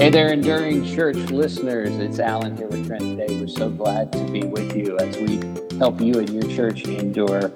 Hey 0.00 0.08
there, 0.08 0.32
Enduring 0.32 0.86
Church 0.86 1.16
listeners. 1.30 1.94
It's 1.98 2.18
Alan 2.18 2.56
here 2.56 2.68
with 2.68 2.86
Trent 2.86 3.02
today. 3.02 3.38
We're 3.38 3.48
so 3.48 3.68
glad 3.68 4.10
to 4.12 4.24
be 4.30 4.44
with 4.44 4.74
you 4.74 4.96
as 4.96 5.14
we 5.18 5.36
help 5.76 6.00
you 6.00 6.14
and 6.14 6.30
your 6.30 6.50
church 6.56 6.86
endure. 6.86 7.52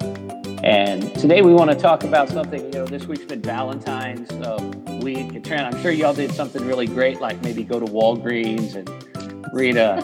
And 0.63 1.11
today 1.15 1.41
we 1.41 1.55
want 1.55 1.71
to 1.71 1.75
talk 1.75 2.03
about 2.03 2.29
something, 2.29 2.63
you 2.65 2.71
know, 2.73 2.85
this 2.85 3.07
week's 3.07 3.25
been 3.25 3.41
Valentine's 3.41 4.31
uh, 4.31 4.61
week. 5.01 5.33
And 5.33 5.43
Trent, 5.43 5.73
I'm 5.73 5.81
sure 5.81 5.89
y'all 5.89 6.13
did 6.13 6.31
something 6.33 6.63
really 6.67 6.85
great, 6.85 7.19
like 7.19 7.41
maybe 7.41 7.63
go 7.63 7.79
to 7.79 7.87
Walgreens 7.87 8.75
and 8.75 9.47
read 9.51 9.77
uh, 9.77 10.03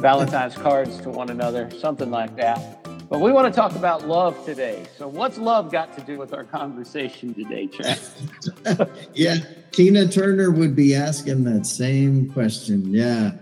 Valentine's 0.00 0.56
cards 0.56 0.98
to 1.02 1.10
one 1.10 1.30
another, 1.30 1.70
something 1.70 2.10
like 2.10 2.34
that. 2.34 2.84
But 3.08 3.20
we 3.20 3.30
want 3.30 3.52
to 3.52 3.56
talk 3.56 3.76
about 3.76 4.08
love 4.08 4.44
today. 4.44 4.84
So, 4.98 5.06
what's 5.06 5.38
love 5.38 5.70
got 5.70 5.96
to 5.96 6.00
do 6.02 6.18
with 6.18 6.32
our 6.32 6.42
conversation 6.42 7.34
today, 7.34 7.68
Trent? 7.68 8.10
yeah, 9.14 9.36
Tina 9.70 10.08
Turner 10.08 10.50
would 10.50 10.74
be 10.74 10.94
asking 10.94 11.44
that 11.44 11.66
same 11.66 12.32
question. 12.32 12.92
Yeah. 12.92 13.32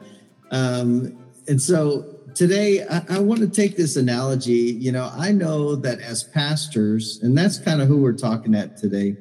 Um, 0.50 1.16
and 1.48 1.60
so 1.60 2.14
today, 2.34 2.86
I, 2.86 3.04
I 3.08 3.18
want 3.20 3.40
to 3.40 3.48
take 3.48 3.76
this 3.76 3.96
analogy. 3.96 4.52
You 4.52 4.92
know, 4.92 5.10
I 5.16 5.32
know 5.32 5.76
that 5.76 5.98
as 6.00 6.24
pastors, 6.24 7.20
and 7.22 7.36
that's 7.36 7.58
kind 7.58 7.80
of 7.80 7.88
who 7.88 8.02
we're 8.02 8.12
talking 8.12 8.54
at 8.54 8.76
today, 8.76 9.16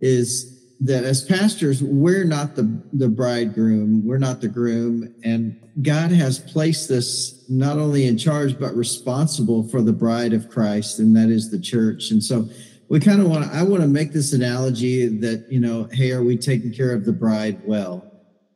is 0.00 0.59
that 0.80 1.04
as 1.04 1.24
pastors, 1.24 1.82
we're 1.82 2.24
not 2.24 2.56
the, 2.56 2.82
the 2.94 3.08
bridegroom, 3.08 4.06
we're 4.06 4.18
not 4.18 4.40
the 4.40 4.48
groom, 4.48 5.14
and 5.22 5.60
God 5.82 6.10
has 6.10 6.38
placed 6.38 6.90
us 6.90 7.44
not 7.48 7.78
only 7.78 8.06
in 8.06 8.16
charge, 8.16 8.58
but 8.58 8.74
responsible 8.74 9.68
for 9.68 9.82
the 9.82 9.92
bride 9.92 10.32
of 10.32 10.48
Christ, 10.48 10.98
and 10.98 11.14
that 11.16 11.28
is 11.28 11.50
the 11.50 11.60
church. 11.60 12.10
And 12.10 12.22
so 12.24 12.48
we 12.88 12.98
kind 12.98 13.20
of 13.20 13.28
want 13.28 13.44
to, 13.44 13.56
I 13.56 13.62
want 13.62 13.82
to 13.82 13.88
make 13.88 14.12
this 14.12 14.32
analogy 14.32 15.06
that, 15.18 15.46
you 15.50 15.60
know, 15.60 15.88
hey, 15.92 16.12
are 16.12 16.24
we 16.24 16.36
taking 16.36 16.72
care 16.72 16.92
of 16.92 17.04
the 17.04 17.12
bride 17.12 17.60
well? 17.64 18.10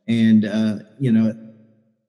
And, 0.09 0.45
uh, 0.45 0.79
you 0.99 1.13
know, 1.13 1.39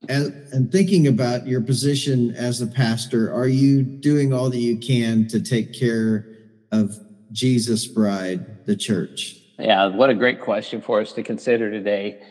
as, 0.08 0.28
and 0.52 0.72
thinking 0.72 1.08
about 1.08 1.46
your 1.46 1.62
position 1.62 2.32
as 2.36 2.62
a 2.62 2.68
pastor, 2.68 3.34
are 3.34 3.48
you 3.48 3.84
doing 3.84 4.34
all 4.34 4.50
that 4.50 4.58
you 4.58 4.78
can 4.78 5.28
to 5.28 5.42
take 5.42 5.74
care 5.78 6.28
of 6.72 6.98
Jesus' 7.32 7.86
bride, 7.86 8.66
the 8.66 8.76
church? 8.76 9.42
Yeah, 9.58 9.88
what 9.88 10.10
a 10.10 10.14
great 10.14 10.42
question 10.42 10.82
for 10.82 11.00
us 11.00 11.14
to 11.14 11.24
consider 11.24 11.72
today. 11.72 12.22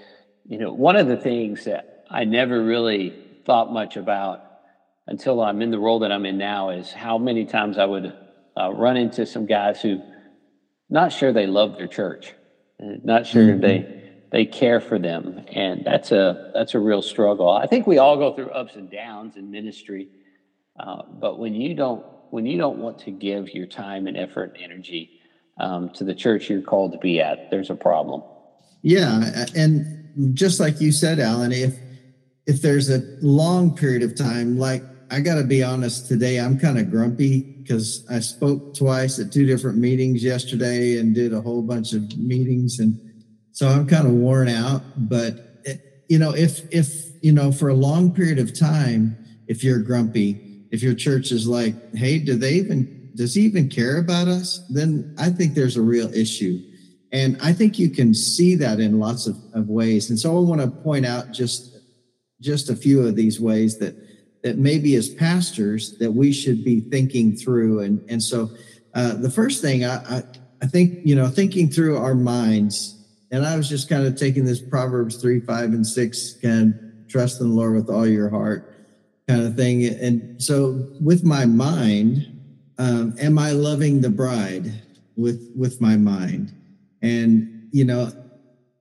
You 0.46 0.58
know, 0.58 0.72
one 0.72 0.96
of 0.96 1.06
the 1.06 1.16
things 1.16 1.64
that 1.64 2.04
I 2.10 2.24
never 2.24 2.62
really 2.62 3.14
thought 3.46 3.72
much 3.72 3.96
about 3.96 4.42
until 5.06 5.40
I'm 5.40 5.62
in 5.62 5.70
the 5.70 5.78
role 5.78 6.00
that 6.00 6.12
I'm 6.12 6.26
in 6.26 6.36
now 6.36 6.70
is 6.70 6.92
how 6.92 7.16
many 7.16 7.46
times 7.46 7.78
I 7.78 7.86
would 7.86 8.14
uh, 8.58 8.72
run 8.72 8.96
into 8.96 9.24
some 9.24 9.46
guys 9.46 9.80
who 9.80 10.02
not 10.90 11.12
sure 11.12 11.32
they 11.32 11.46
love 11.46 11.76
their 11.76 11.86
church, 11.86 12.34
not 12.78 13.26
sure 13.26 13.52
mm-hmm. 13.52 13.60
they 13.60 14.00
they 14.30 14.44
care 14.44 14.80
for 14.80 14.98
them, 14.98 15.44
and 15.52 15.82
that's 15.84 16.12
a 16.12 16.50
that's 16.54 16.74
a 16.74 16.78
real 16.78 17.02
struggle. 17.02 17.48
I 17.48 17.66
think 17.66 17.86
we 17.86 17.98
all 17.98 18.16
go 18.16 18.34
through 18.34 18.50
ups 18.50 18.76
and 18.76 18.90
downs 18.90 19.36
in 19.36 19.50
ministry, 19.50 20.08
uh, 20.78 21.02
but 21.08 21.38
when 21.38 21.54
you 21.54 21.74
don't 21.74 22.04
when 22.30 22.44
you 22.44 22.58
don't 22.58 22.78
want 22.78 22.98
to 23.00 23.10
give 23.10 23.54
your 23.54 23.66
time 23.66 24.06
and 24.06 24.16
effort 24.16 24.56
and 24.56 24.72
energy 24.72 25.20
um, 25.58 25.90
to 25.90 26.04
the 26.04 26.14
church 26.14 26.50
you're 26.50 26.62
called 26.62 26.92
to 26.92 26.98
be 26.98 27.20
at, 27.20 27.50
there's 27.50 27.70
a 27.70 27.74
problem. 27.74 28.22
Yeah, 28.82 29.46
and 29.54 30.34
just 30.34 30.60
like 30.60 30.80
you 30.80 30.92
said, 30.92 31.18
Alan, 31.18 31.52
if 31.52 31.78
if 32.46 32.60
there's 32.60 32.90
a 32.90 33.02
long 33.22 33.74
period 33.74 34.02
of 34.02 34.14
time, 34.14 34.58
like 34.58 34.82
I 35.10 35.20
got 35.20 35.36
to 35.36 35.44
be 35.44 35.62
honest, 35.62 36.08
today 36.08 36.38
I'm 36.38 36.58
kind 36.58 36.78
of 36.78 36.90
grumpy 36.90 37.40
because 37.40 38.06
I 38.10 38.20
spoke 38.20 38.74
twice 38.74 39.18
at 39.18 39.32
two 39.32 39.46
different 39.46 39.78
meetings 39.78 40.22
yesterday 40.22 40.98
and 40.98 41.14
did 41.14 41.32
a 41.32 41.40
whole 41.40 41.62
bunch 41.62 41.94
of 41.94 42.16
meetings, 42.18 42.78
and 42.78 43.00
so 43.52 43.68
I'm 43.68 43.86
kind 43.86 44.06
of 44.06 44.12
worn 44.12 44.48
out. 44.48 44.82
But 44.96 45.60
it, 45.64 46.04
you 46.08 46.18
know, 46.18 46.34
if 46.34 46.70
if 46.72 47.04
you 47.22 47.32
know, 47.32 47.52
for 47.52 47.70
a 47.70 47.74
long 47.74 48.12
period 48.12 48.38
of 48.38 48.58
time, 48.58 49.16
if 49.48 49.64
you're 49.64 49.78
grumpy, 49.78 50.66
if 50.70 50.82
your 50.82 50.94
church 50.94 51.32
is 51.32 51.48
like, 51.48 51.74
hey, 51.94 52.18
do 52.18 52.36
they 52.36 52.54
even 52.54 53.03
does 53.14 53.34
he 53.34 53.42
even 53.42 53.68
care 53.68 53.98
about 53.98 54.28
us? 54.28 54.64
Then 54.70 55.14
I 55.18 55.30
think 55.30 55.54
there's 55.54 55.76
a 55.76 55.82
real 55.82 56.12
issue. 56.12 56.60
And 57.12 57.36
I 57.40 57.52
think 57.52 57.78
you 57.78 57.90
can 57.90 58.12
see 58.12 58.56
that 58.56 58.80
in 58.80 58.98
lots 58.98 59.26
of, 59.28 59.36
of 59.54 59.68
ways. 59.68 60.10
And 60.10 60.18
so 60.18 60.36
I 60.36 60.40
want 60.40 60.60
to 60.60 60.66
point 60.68 61.06
out 61.06 61.30
just 61.30 61.70
just 62.40 62.68
a 62.68 62.76
few 62.76 63.06
of 63.06 63.14
these 63.16 63.40
ways 63.40 63.78
that 63.78 63.94
that 64.42 64.58
maybe 64.58 64.94
as 64.96 65.08
pastors 65.08 65.96
that 65.98 66.12
we 66.12 66.32
should 66.32 66.64
be 66.64 66.80
thinking 66.80 67.36
through. 67.36 67.80
And 67.80 68.04
and 68.10 68.22
so 68.22 68.50
uh, 68.94 69.14
the 69.14 69.30
first 69.30 69.62
thing 69.62 69.84
I, 69.84 69.96
I 70.16 70.22
I 70.60 70.66
think 70.66 71.00
you 71.04 71.14
know 71.14 71.28
thinking 71.28 71.70
through 71.70 71.96
our 71.98 72.14
minds. 72.14 73.00
And 73.30 73.44
I 73.44 73.56
was 73.56 73.68
just 73.68 73.88
kind 73.88 74.06
of 74.06 74.16
taking 74.16 74.44
this 74.44 74.60
Proverbs 74.60 75.16
three, 75.16 75.40
five, 75.40 75.70
and 75.70 75.84
six, 75.84 76.34
kind 76.34 76.74
of 76.74 77.08
trust 77.08 77.40
in 77.40 77.48
the 77.48 77.54
Lord 77.54 77.74
with 77.74 77.90
all 77.90 78.06
your 78.06 78.28
heart, 78.28 78.76
kind 79.26 79.42
of 79.42 79.56
thing. 79.56 79.84
And 79.86 80.40
so 80.42 80.88
with 81.00 81.24
my 81.24 81.44
mind, 81.44 82.33
um, 82.78 83.14
am 83.20 83.38
I 83.38 83.52
loving 83.52 84.00
the 84.00 84.10
bride 84.10 84.82
with 85.16 85.50
with 85.56 85.80
my 85.80 85.96
mind? 85.96 86.52
And 87.02 87.68
you 87.70 87.84
know, 87.84 88.12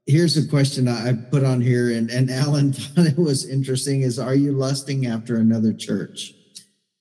here's 0.05 0.37
a 0.37 0.47
question 0.47 0.87
I 0.87 1.13
put 1.13 1.43
on 1.43 1.61
here, 1.61 1.91
and 1.91 2.09
and 2.09 2.29
Alan 2.43 2.73
thought 2.73 3.05
it 3.05 3.17
was 3.17 3.49
interesting: 3.49 4.01
is 4.01 4.19
Are 4.19 4.35
you 4.35 4.53
lusting 4.53 5.05
after 5.05 5.35
another 5.37 5.73
church? 5.73 6.33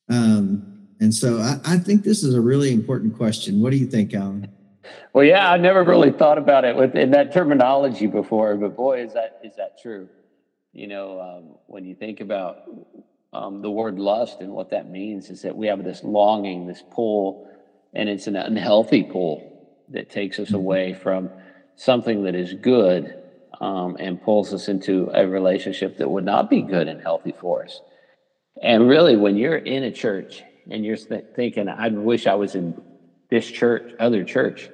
Um, 0.08 0.88
and 1.00 1.14
so 1.14 1.38
I, 1.38 1.58
I 1.64 1.78
think 1.78 2.04
this 2.04 2.22
is 2.22 2.34
a 2.34 2.40
really 2.40 2.72
important 2.72 3.16
question. 3.16 3.60
What 3.60 3.70
do 3.70 3.76
you 3.76 3.86
think, 3.86 4.14
Alan? 4.14 4.48
Well, 5.12 5.24
yeah, 5.24 5.50
I 5.50 5.56
never 5.56 5.84
really 5.84 6.10
thought 6.10 6.38
about 6.38 6.64
it 6.64 6.76
with 6.76 6.94
in 6.94 7.10
that 7.12 7.32
terminology 7.32 8.06
before, 8.06 8.56
but 8.56 8.76
boy, 8.76 9.02
is 9.02 9.12
that 9.14 9.40
is 9.42 9.56
that 9.56 9.80
true? 9.80 10.08
You 10.72 10.86
know, 10.86 11.20
um, 11.20 11.56
when 11.66 11.84
you 11.84 11.94
think 11.94 12.20
about 12.20 12.62
um, 13.32 13.62
the 13.62 13.70
word 13.70 13.98
lust 13.98 14.40
and 14.40 14.52
what 14.52 14.70
that 14.70 14.90
means 14.90 15.30
is 15.30 15.42
that 15.42 15.56
we 15.56 15.66
have 15.66 15.82
this 15.82 16.04
longing, 16.04 16.66
this 16.66 16.82
pull, 16.90 17.48
and 17.94 18.08
it's 18.08 18.26
an 18.26 18.36
unhealthy 18.36 19.02
pull 19.02 19.48
that 19.88 20.10
takes 20.10 20.38
us 20.38 20.48
mm-hmm. 20.48 20.56
away 20.56 20.94
from 20.94 21.30
something 21.76 22.24
that 22.24 22.34
is 22.34 22.54
good 22.54 23.22
um, 23.60 23.96
and 23.98 24.22
pulls 24.22 24.52
us 24.52 24.68
into 24.68 25.10
a 25.14 25.26
relationship 25.26 25.98
that 25.98 26.10
would 26.10 26.24
not 26.24 26.50
be 26.50 26.62
good 26.62 26.88
and 26.88 27.00
healthy 27.00 27.34
for 27.40 27.64
us. 27.64 27.80
And 28.62 28.88
really, 28.88 29.16
when 29.16 29.36
you're 29.36 29.56
in 29.56 29.84
a 29.84 29.90
church 29.90 30.42
and 30.70 30.84
you're 30.84 30.96
th- 30.96 31.24
thinking, 31.34 31.68
I 31.68 31.88
wish 31.88 32.26
I 32.26 32.34
was 32.34 32.54
in 32.54 32.80
this 33.30 33.50
church, 33.50 33.94
other 33.98 34.24
church, 34.24 34.68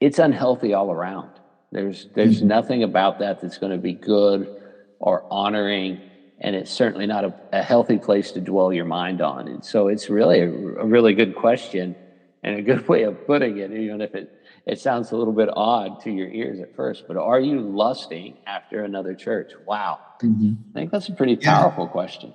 it's 0.00 0.18
unhealthy 0.18 0.74
all 0.74 0.90
around. 0.90 1.30
There's 1.72 2.08
there's 2.14 2.38
mm-hmm. 2.38 2.48
nothing 2.48 2.82
about 2.82 3.18
that 3.18 3.40
that's 3.40 3.58
going 3.58 3.72
to 3.72 3.78
be 3.78 3.92
good 3.92 4.62
or 4.98 5.24
honoring 5.30 6.00
and 6.40 6.56
it's 6.56 6.70
certainly 6.70 7.06
not 7.06 7.24
a, 7.24 7.34
a, 7.52 7.62
healthy 7.62 7.98
place 7.98 8.32
to 8.32 8.40
dwell 8.40 8.72
your 8.72 8.86
mind 8.86 9.20
on. 9.20 9.46
And 9.46 9.64
so 9.64 9.88
it's 9.88 10.08
really 10.08 10.40
a, 10.40 10.48
a, 10.48 10.86
really 10.86 11.12
good 11.12 11.36
question 11.36 11.94
and 12.42 12.58
a 12.58 12.62
good 12.62 12.88
way 12.88 13.02
of 13.02 13.26
putting 13.26 13.58
it, 13.58 13.72
even 13.72 14.00
if 14.00 14.14
it, 14.14 14.32
it 14.66 14.80
sounds 14.80 15.12
a 15.12 15.16
little 15.16 15.34
bit 15.34 15.50
odd 15.52 16.00
to 16.02 16.10
your 16.10 16.28
ears 16.28 16.60
at 16.60 16.74
first. 16.74 17.04
But 17.06 17.16
are 17.16 17.40
you 17.40 17.60
lusting 17.60 18.38
after 18.46 18.84
another 18.84 19.14
church? 19.14 19.52
Wow. 19.66 19.98
Mm-hmm. 20.22 20.52
I 20.74 20.78
think 20.78 20.90
that's 20.90 21.08
a 21.08 21.14
pretty 21.14 21.36
powerful 21.36 21.84
yeah. 21.84 21.92
question. 21.92 22.34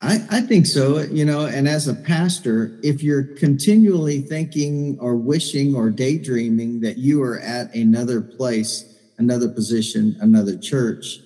I, 0.00 0.26
I 0.30 0.40
think 0.42 0.66
so, 0.66 0.98
you 0.98 1.24
know, 1.24 1.46
and 1.46 1.66
as 1.66 1.88
a 1.88 1.94
pastor, 1.94 2.78
if 2.82 3.02
you're 3.02 3.22
continually 3.22 4.20
thinking 4.20 4.98
or 5.00 5.16
wishing 5.16 5.74
or 5.74 5.90
daydreaming 5.90 6.80
that 6.80 6.98
you 6.98 7.22
are 7.22 7.38
at 7.38 7.74
another 7.74 8.20
place, 8.20 8.84
another 9.18 9.48
position, 9.48 10.16
another 10.20 10.58
church, 10.58 11.20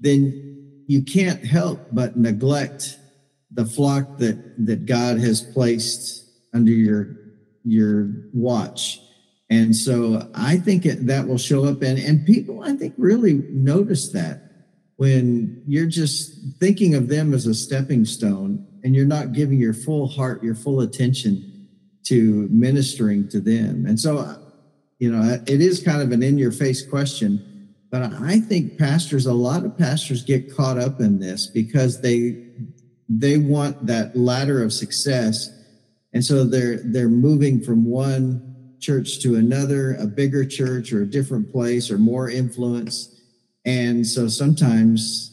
then 0.00 0.53
you 0.86 1.02
can't 1.02 1.44
help 1.44 1.86
but 1.92 2.16
neglect 2.16 2.98
the 3.50 3.64
flock 3.64 4.18
that 4.18 4.66
that 4.66 4.86
God 4.86 5.18
has 5.18 5.40
placed 5.40 6.24
under 6.52 6.70
your 6.70 7.16
your 7.64 8.10
watch. 8.32 9.00
And 9.50 9.76
so 9.76 10.28
I 10.34 10.56
think 10.56 10.86
it, 10.86 11.06
that 11.06 11.26
will 11.26 11.38
show 11.38 11.64
up 11.64 11.82
and 11.82 11.98
and 11.98 12.26
people 12.26 12.62
I 12.62 12.74
think 12.74 12.94
really 12.96 13.34
notice 13.50 14.10
that 14.12 14.42
when 14.96 15.62
you're 15.66 15.86
just 15.86 16.58
thinking 16.60 16.94
of 16.94 17.08
them 17.08 17.34
as 17.34 17.46
a 17.46 17.54
stepping 17.54 18.04
stone 18.04 18.66
and 18.84 18.94
you're 18.94 19.06
not 19.06 19.32
giving 19.32 19.58
your 19.58 19.74
full 19.74 20.06
heart, 20.06 20.42
your 20.42 20.54
full 20.54 20.80
attention 20.80 21.68
to 22.04 22.48
ministering 22.50 23.28
to 23.28 23.40
them. 23.40 23.86
And 23.86 23.98
so 23.98 24.40
you 24.98 25.10
know, 25.10 25.38
it 25.46 25.60
is 25.60 25.82
kind 25.82 26.00
of 26.00 26.12
an 26.12 26.22
in 26.22 26.38
your 26.38 26.52
face 26.52 26.86
question 26.86 27.53
but 27.94 28.12
I 28.22 28.40
think 28.40 28.76
pastors, 28.76 29.26
a 29.26 29.32
lot 29.32 29.64
of 29.64 29.78
pastors 29.78 30.24
get 30.24 30.52
caught 30.52 30.78
up 30.78 30.98
in 30.98 31.20
this 31.20 31.46
because 31.46 32.00
they 32.00 32.44
they 33.08 33.38
want 33.38 33.86
that 33.86 34.16
ladder 34.16 34.64
of 34.64 34.72
success. 34.72 35.48
And 36.12 36.24
so 36.24 36.42
they're 36.42 36.78
they're 36.78 37.08
moving 37.08 37.60
from 37.60 37.84
one 37.84 38.74
church 38.80 39.20
to 39.20 39.36
another, 39.36 39.94
a 39.94 40.08
bigger 40.08 40.44
church 40.44 40.92
or 40.92 41.02
a 41.02 41.06
different 41.06 41.52
place 41.52 41.88
or 41.88 41.96
more 41.96 42.28
influence. 42.28 43.14
And 43.64 44.04
so 44.04 44.26
sometimes 44.26 45.30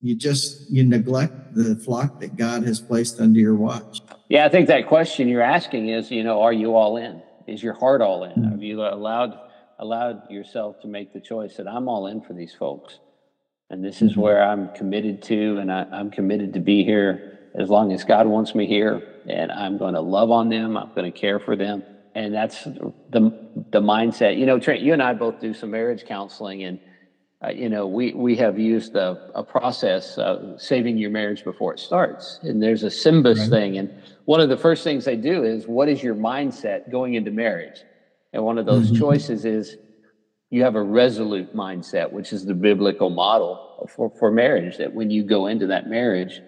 you 0.00 0.16
just 0.16 0.68
you 0.68 0.82
neglect 0.82 1.54
the 1.54 1.76
flock 1.76 2.18
that 2.18 2.36
God 2.36 2.64
has 2.64 2.80
placed 2.80 3.20
under 3.20 3.38
your 3.38 3.54
watch. 3.54 4.00
Yeah, 4.28 4.44
I 4.44 4.48
think 4.48 4.66
that 4.66 4.88
question 4.88 5.28
you're 5.28 5.40
asking 5.40 5.90
is, 5.90 6.10
you 6.10 6.24
know, 6.24 6.42
are 6.42 6.52
you 6.52 6.74
all 6.74 6.96
in? 6.96 7.22
Is 7.46 7.62
your 7.62 7.74
heart 7.74 8.00
all 8.00 8.24
in? 8.24 8.32
Mm-hmm. 8.32 8.50
Have 8.50 8.62
you 8.64 8.82
allowed 8.82 9.45
allowed 9.78 10.30
yourself 10.30 10.80
to 10.82 10.88
make 10.88 11.12
the 11.12 11.20
choice 11.20 11.56
that 11.56 11.68
I'm 11.68 11.88
all 11.88 12.06
in 12.06 12.20
for 12.22 12.32
these 12.32 12.54
folks. 12.54 12.98
And 13.70 13.84
this 13.84 14.02
is 14.02 14.12
mm-hmm. 14.12 14.20
where 14.20 14.42
I'm 14.42 14.72
committed 14.74 15.22
to, 15.24 15.58
and 15.58 15.72
I, 15.72 15.86
I'm 15.92 16.10
committed 16.10 16.54
to 16.54 16.60
be 16.60 16.84
here 16.84 17.50
as 17.58 17.68
long 17.68 17.92
as 17.92 18.04
God 18.04 18.26
wants 18.26 18.54
me 18.54 18.66
here. 18.66 19.02
And 19.28 19.50
I'm 19.50 19.76
going 19.76 19.94
to 19.94 20.00
love 20.00 20.30
on 20.30 20.48
them. 20.48 20.76
I'm 20.76 20.92
going 20.94 21.10
to 21.10 21.18
care 21.18 21.40
for 21.40 21.56
them. 21.56 21.82
And 22.14 22.32
that's 22.32 22.64
the, 22.64 23.30
the 23.72 23.80
mindset. 23.80 24.38
You 24.38 24.46
know, 24.46 24.58
Trent, 24.58 24.80
you 24.80 24.92
and 24.92 25.02
I 25.02 25.12
both 25.14 25.40
do 25.40 25.52
some 25.52 25.70
marriage 25.70 26.06
counseling, 26.06 26.62
and 26.62 26.80
uh, 27.44 27.50
you 27.50 27.68
know, 27.68 27.86
we, 27.86 28.14
we 28.14 28.34
have 28.36 28.58
used 28.58 28.96
a, 28.96 29.30
a 29.34 29.42
process, 29.42 30.16
uh, 30.16 30.56
saving 30.58 30.96
your 30.96 31.10
marriage 31.10 31.44
before 31.44 31.74
it 31.74 31.78
starts. 31.78 32.40
And 32.42 32.62
there's 32.62 32.82
a 32.82 32.90
SYMBIS 32.90 33.40
right. 33.40 33.50
thing. 33.50 33.78
And 33.78 33.90
one 34.24 34.40
of 34.40 34.48
the 34.48 34.56
first 34.56 34.82
things 34.84 35.04
they 35.04 35.16
do 35.16 35.44
is, 35.44 35.66
what 35.66 35.88
is 35.90 36.02
your 36.02 36.14
mindset 36.14 36.90
going 36.90 37.14
into 37.14 37.30
marriage? 37.30 37.80
And 38.36 38.44
one 38.44 38.58
of 38.58 38.66
those 38.66 38.88
mm-hmm. 38.88 39.00
choices 39.00 39.46
is 39.46 39.78
you 40.50 40.62
have 40.62 40.74
a 40.74 40.82
resolute 40.82 41.56
mindset, 41.56 42.12
which 42.12 42.34
is 42.34 42.44
the 42.44 42.52
biblical 42.52 43.08
model 43.08 43.88
for, 43.96 44.12
for 44.18 44.30
marriage, 44.30 44.76
that 44.76 44.92
when 44.92 45.10
you 45.10 45.24
go 45.24 45.46
into 45.46 45.68
that 45.68 45.88
marriage, 45.88 46.42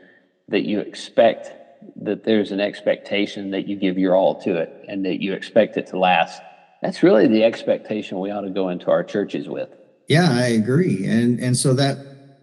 that 0.48 0.64
you 0.64 0.80
expect 0.80 1.50
that 1.96 2.24
there's 2.24 2.52
an 2.52 2.60
expectation 2.60 3.52
that 3.52 3.66
you 3.66 3.74
give 3.74 3.96
your 3.96 4.14
all 4.14 4.38
to 4.42 4.58
it 4.58 4.70
and 4.86 5.02
that 5.06 5.22
you 5.22 5.32
expect 5.32 5.78
it 5.78 5.86
to 5.86 5.98
last. 5.98 6.42
That's 6.82 7.02
really 7.02 7.26
the 7.26 7.42
expectation 7.42 8.20
we 8.20 8.30
ought 8.30 8.42
to 8.42 8.50
go 8.50 8.68
into 8.68 8.90
our 8.90 9.02
churches 9.02 9.48
with. 9.48 9.70
Yeah, 10.08 10.28
I 10.30 10.48
agree. 10.48 11.06
And 11.06 11.40
and 11.40 11.56
so 11.56 11.72
that, 11.72 11.96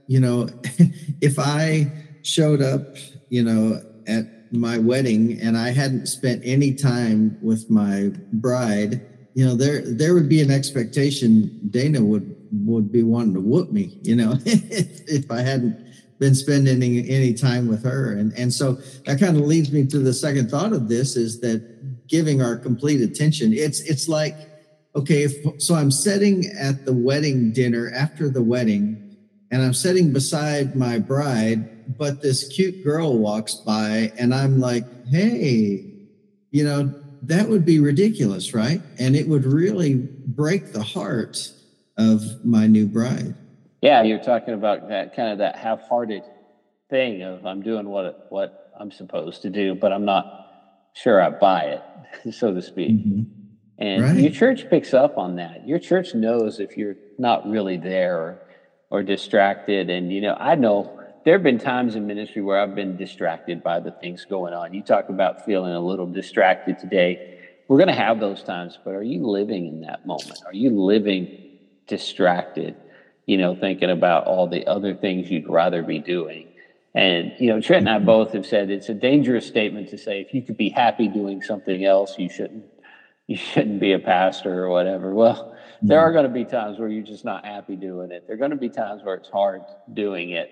you 0.08 0.20
know, 0.20 0.50
if 1.22 1.38
I 1.38 1.92
showed 2.24 2.64
up, 2.64 2.96
you 3.30 3.44
know, 3.44 3.84
at 4.08 4.26
my 4.52 4.80
wedding 4.80 5.40
and 5.40 5.56
I 5.56 5.70
hadn't 5.70 6.08
spent 6.08 6.42
any 6.44 6.74
time 6.74 7.38
with 7.44 7.70
my 7.70 8.12
bride, 8.34 9.06
you 9.36 9.46
know, 9.46 9.54
there 9.54 9.82
there 9.86 10.14
would 10.14 10.30
be 10.30 10.42
an 10.42 10.50
expectation 10.50 11.60
Dana 11.70 12.02
would 12.02 12.36
would 12.52 12.90
be 12.90 13.04
wanting 13.04 13.34
to 13.34 13.42
whoop 13.42 13.70
me, 13.70 14.00
you 14.02 14.16
know, 14.16 14.36
if, 14.46 15.30
I 15.30 15.42
hadn't 15.42 15.78
been 16.20 16.34
spending 16.34 16.82
any, 16.82 17.10
any 17.10 17.34
time 17.34 17.68
with 17.68 17.84
her. 17.84 18.14
And 18.14 18.32
and 18.38 18.52
so 18.52 18.76
that 19.06 19.20
kind 19.20 19.36
of 19.36 19.44
leads 19.44 19.74
me 19.74 19.86
to 19.88 20.00
the 20.00 20.14
second 20.14 20.50
thought 20.50 20.72
of 20.72 20.88
this 20.88 21.18
is 21.18 21.42
that 21.42 22.08
giving 22.08 22.42
our 22.42 22.56
complete 22.56 23.02
attention. 23.02 23.52
It's 23.52 23.82
it's 23.82 24.08
like 24.08 24.36
okay, 24.96 25.24
if, 25.24 25.62
so 25.62 25.76
I'm 25.76 25.92
sitting 25.92 26.46
at 26.58 26.86
the 26.86 26.94
wedding 26.94 27.52
dinner 27.52 27.92
after 27.94 28.30
the 28.30 28.42
wedding, 28.42 29.18
and 29.52 29.62
I'm 29.62 29.74
sitting 29.74 30.14
beside 30.14 30.78
my 30.78 30.98
bride, 31.00 31.98
but 31.98 32.22
this 32.22 32.48
cute 32.48 32.86
girl 32.86 33.18
walks 33.18 33.56
by, 33.56 34.14
and 34.18 34.34
I'm 34.34 34.62
like, 34.62 34.86
hey, 35.08 35.92
you 36.52 36.64
know, 36.64 36.94
that 37.28 37.50
would 37.50 37.66
be 37.66 37.80
ridiculous, 37.80 38.54
right? 38.54 38.82
And 39.00 39.16
it 39.16 39.28
would 39.28 39.46
really 39.46 39.96
break 39.96 40.74
the 40.74 40.84
heart 40.84 41.52
of 41.98 42.22
my 42.46 42.68
new 42.68 42.88
bride. 42.88 43.36
Yeah, 43.82 44.04
you're 44.04 44.24
talking 44.24 44.54
about 44.54 44.90
that 44.90 45.16
kind 45.16 45.32
of 45.32 45.38
that 45.40 45.58
half-hearted 45.58 46.24
thing 46.90 47.22
of 47.22 47.46
I'm 47.46 47.62
doing 47.62 47.88
what 47.88 48.28
what 48.30 48.72
I'm 48.80 48.92
supposed 48.92 49.42
to 49.44 49.50
do, 49.50 49.76
but 49.76 49.92
I'm 49.92 50.06
not 50.06 50.46
sure 50.94 51.22
I 51.22 51.30
buy 51.30 51.80
it, 52.26 52.34
so 52.34 52.54
to 52.54 52.62
speak. 52.62 52.92
Mm-hmm. 52.92 53.36
And 53.78 54.04
right. 54.04 54.16
your 54.16 54.32
church 54.32 54.70
picks 54.70 54.94
up 54.94 55.18
on 55.18 55.36
that. 55.36 55.68
Your 55.68 55.80
church 55.80 56.16
knows 56.16 56.60
if 56.60 56.78
you're 56.78 56.96
not 57.18 57.48
really 57.48 57.78
there 57.78 58.18
or, 58.18 58.42
or 58.90 59.04
distracted. 59.04 59.90
And, 59.90 60.14
you 60.14 60.22
know, 60.22 60.36
I 60.40 60.56
know 60.56 61.02
there 61.26 61.34
have 61.34 61.44
been 61.44 61.58
times 61.58 61.96
in 61.96 62.06
ministry 62.06 62.44
where 62.44 62.60
I've 62.60 62.76
been 62.76 62.96
distracted 62.96 63.64
by 63.64 63.80
the 63.80 63.90
things 63.90 64.26
going 64.26 64.54
on. 64.54 64.76
You 64.76 64.84
talk 64.84 65.10
about 65.10 65.44
feeling 65.44 65.74
a 65.74 65.80
little 65.80 66.06
distracted 66.06 66.78
today. 66.78 67.40
We're 67.68 67.78
going 67.78 67.90
to 67.90 67.96
have 67.96 68.20
those 68.20 68.44
times, 68.44 68.78
but 68.86 68.92
are 68.92 69.04
you 69.04 69.26
living 69.26 69.66
in 69.66 69.82
that 69.82 70.06
moment? 70.06 70.40
Are 70.46 70.54
you 70.54 70.70
living 70.70 71.58
distracted, 71.88 72.76
you 73.26 73.38
know, 73.38 73.56
thinking 73.56 73.90
about 73.90 74.28
all 74.28 74.48
the 74.48 74.68
other 74.68 74.94
things 74.94 75.32
you'd 75.32 75.50
rather 75.50 75.82
be 75.82 75.98
doing? 75.98 76.48
And, 76.94 77.34
you 77.40 77.48
know, 77.48 77.60
Trent 77.60 77.88
and 77.88 77.90
I 77.90 77.98
both 77.98 78.34
have 78.34 78.46
said 78.46 78.70
it's 78.70 78.90
a 78.90 78.94
dangerous 78.94 79.48
statement 79.48 79.90
to 79.90 79.98
say 79.98 80.22
if 80.22 80.32
you 80.32 80.44
could 80.44 80.58
be 80.58 80.70
happy 80.70 81.08
doing 81.08 81.42
something 81.42 81.84
else, 81.84 82.20
you 82.20 82.30
shouldn't 82.30 82.66
you 83.28 83.36
shouldn't 83.36 83.80
be 83.80 83.94
a 83.94 84.00
pastor 84.00 84.64
or 84.64 84.70
whatever. 84.70 85.12
Well, 85.14 85.58
there 85.82 86.00
are 86.00 86.12
going 86.12 86.26
to 86.28 86.32
be 86.32 86.46
times 86.46 86.78
where 86.78 86.88
you're 86.88 87.04
just 87.04 87.26
not 87.26 87.44
happy 87.44 87.76
doing 87.76 88.12
it. 88.12 88.28
There 88.28 88.36
are 88.36 88.38
going 88.38 88.52
to 88.52 88.58
be 88.58 88.70
times 88.70 89.04
where 89.04 89.16
it's 89.16 89.30
hard 89.30 89.64
doing 89.92 90.30
it. 90.30 90.52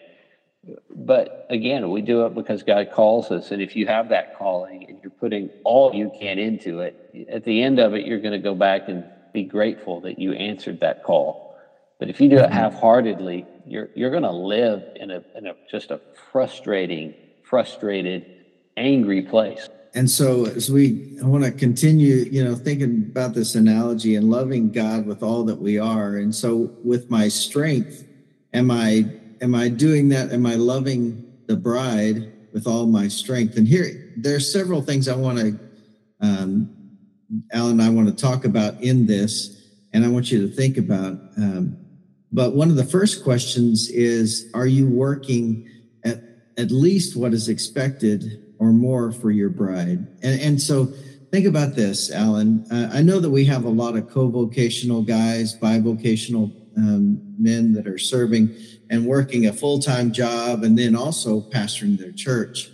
But 0.90 1.46
again, 1.50 1.90
we 1.90 2.02
do 2.02 2.26
it 2.26 2.36
because 2.36 2.64
God 2.64 2.92
calls 2.92 3.32
us. 3.32 3.52
And 3.52 3.62
if 3.62 3.76
you 3.76 3.86
have 3.88 4.10
that 4.10 4.38
calling 4.38 4.86
and 4.88 5.00
you're 5.02 5.12
putting 5.12 5.50
all 5.66 5.94
you 5.94 6.12
can 6.18 6.40
into 6.40 6.80
it, 6.80 7.28
at 7.30 7.44
the 7.44 7.62
end 7.62 7.80
of 7.80 7.94
it, 7.94 8.06
you're 8.06 8.22
going 8.22 8.34
to 8.34 8.40
go 8.40 8.56
back 8.56 8.88
and 8.88 9.04
be 9.34 9.44
grateful 9.44 10.00
that 10.02 10.20
you 10.20 10.34
answered 10.34 10.80
that 10.80 11.04
call. 11.04 11.58
But 12.00 12.10
if 12.10 12.22
you 12.22 12.30
do 12.30 12.38
it 12.38 12.44
mm-hmm. 12.44 12.54
half-heartedly, 12.54 13.46
you're 13.66 13.90
you're 13.96 14.12
going 14.12 14.24
to 14.24 14.32
live 14.32 14.84
in 14.96 15.12
a 15.12 15.24
in 15.36 15.48
a 15.48 15.56
just 15.70 15.92
a 15.92 16.02
frustrating, 16.32 17.14
frustrated, 17.44 18.26
angry 18.76 19.22
place 19.22 19.70
and 19.96 20.10
so 20.10 20.46
as 20.46 20.72
we 20.72 21.18
I 21.22 21.26
want 21.26 21.44
to 21.44 21.52
continue, 21.52 22.16
you 22.32 22.44
know, 22.44 22.56
thinking 22.56 23.06
about 23.10 23.34
this 23.34 23.56
analogy 23.56 24.16
and 24.16 24.30
loving 24.30 24.72
God 24.72 25.06
with 25.06 25.22
all 25.22 25.44
that 25.46 25.60
we 25.60 25.78
are. 25.78 26.18
And 26.18 26.34
so 26.34 26.72
with 26.84 27.12
my 27.12 27.28
strength, 27.28 28.08
am 28.54 28.72
I 28.72 29.06
am 29.44 29.54
I 29.54 29.68
doing 29.68 30.10
that? 30.10 30.32
Am 30.32 30.46
I 30.46 30.56
loving 30.56 31.24
the 31.48 31.56
bride 31.56 32.32
with 32.54 32.66
all 32.66 32.88
my 32.88 33.08
strength? 33.08 33.58
And 33.58 33.68
here 33.68 34.14
there 34.18 34.36
are 34.36 34.40
several 34.40 34.82
things 34.82 35.08
I 35.08 35.16
want 35.16 35.38
to 35.38 35.60
um 36.22 36.76
Alan 37.52 37.80
I 37.80 37.90
want 37.90 38.08
to 38.08 38.16
talk 38.16 38.46
about 38.46 38.82
in 38.82 39.06
this, 39.06 39.70
and 39.92 40.06
I 40.06 40.08
want 40.08 40.32
you 40.32 40.48
to 40.48 40.54
think 40.54 40.78
about. 40.78 41.14
Um, 41.38 41.78
but 42.32 42.56
one 42.56 42.70
of 42.70 42.76
the 42.76 42.86
first 42.86 43.24
questions 43.24 43.90
is 43.90 44.50
Are 44.54 44.68
you 44.68 44.88
working 44.88 45.70
at, 46.04 46.22
at 46.58 46.72
least 46.72 47.16
what 47.16 47.34
is 47.34 47.50
expected 47.50 48.44
or 48.60 48.72
more 48.72 49.12
for 49.12 49.30
your 49.30 49.50
bride. 49.50 50.08
And, 50.24 50.42
and 50.42 50.62
so 50.62 50.86
think 51.32 51.46
about 51.46 51.76
this, 51.76 52.12
Alan. 52.12 52.66
Uh, 52.72 52.90
I 52.94 53.02
know 53.02 53.20
that 53.20 53.30
we 53.30 53.44
have 53.46 53.66
a 53.66 53.70
lot 53.70 53.98
of 53.98 54.10
co 54.10 54.30
vocational 54.30 55.02
guys, 55.02 55.58
bivocational 55.58 56.63
um, 56.78 57.20
men 57.38 57.74
that 57.74 57.88
are 57.88 57.98
serving 57.98 58.56
and 58.90 59.06
working 59.06 59.48
a 59.48 59.54
full 59.54 59.80
time 59.80 60.12
job 60.12 60.64
and 60.64 60.78
then 60.78 60.96
also 60.96 61.42
pastoring 61.42 61.98
their 61.98 62.12
church. 62.12 62.70